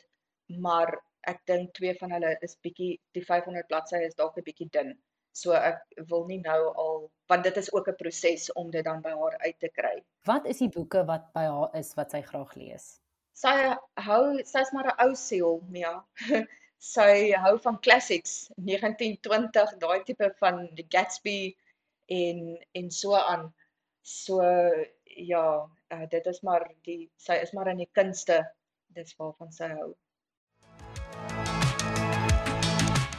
maar 0.60 0.98
ek 1.30 1.42
dink 1.50 1.74
twee 1.78 1.94
van 2.00 2.12
hulle 2.16 2.34
is 2.46 2.58
bietjie 2.66 2.92
die 3.16 3.24
500 3.24 3.68
bladsye 3.70 4.02
is 4.08 4.16
dalk 4.16 4.38
'n 4.38 4.46
bietjie 4.48 4.70
dun. 4.72 4.96
So 5.34 5.54
ek 5.56 5.84
wil 6.10 6.26
nie 6.28 6.40
nou 6.44 6.74
al 6.84 7.12
want 7.32 7.44
dit 7.44 7.58
is 7.58 7.72
ook 7.74 7.88
'n 7.88 8.00
proses 8.00 8.52
om 8.54 8.72
dit 8.72 8.84
dan 8.84 9.02
by 9.02 9.14
haar 9.22 9.38
uit 9.46 9.60
te 9.60 9.70
kry. 9.70 10.04
Wat 10.26 10.46
is 10.46 10.58
die 10.58 10.70
boeke 10.70 11.06
wat 11.06 11.32
by 11.34 11.46
haar 11.46 11.70
is 11.76 11.94
wat 11.96 12.12
sy 12.12 12.22
graag 12.22 12.56
lees? 12.56 13.00
Sy 13.34 13.76
hou 14.08 14.44
sy's 14.44 14.74
maar 14.74 14.92
'n 14.92 15.08
ou 15.08 15.16
siel 15.16 15.62
Mia 15.70 16.04
sy 16.82 17.32
hou 17.44 17.56
van 17.62 17.78
classics 17.86 18.50
1920 18.58 19.76
daai 19.84 20.02
tipe 20.06 20.32
van 20.40 20.64
die 20.78 20.88
Gatsby 20.90 21.40
en 22.10 22.40
en 22.80 22.90
so 22.92 23.14
aan. 23.16 23.52
So 24.02 24.42
ja, 25.06 25.46
uh, 25.94 26.06
dit 26.10 26.26
is 26.26 26.42
maar 26.42 26.66
die 26.88 27.04
sy 27.18 27.38
is 27.46 27.54
maar 27.54 27.70
in 27.74 27.84
die 27.84 27.92
kunste. 28.00 28.42
Dis 28.98 29.14
waarvan 29.20 29.54
sy 29.54 29.70
hou. 29.76 29.92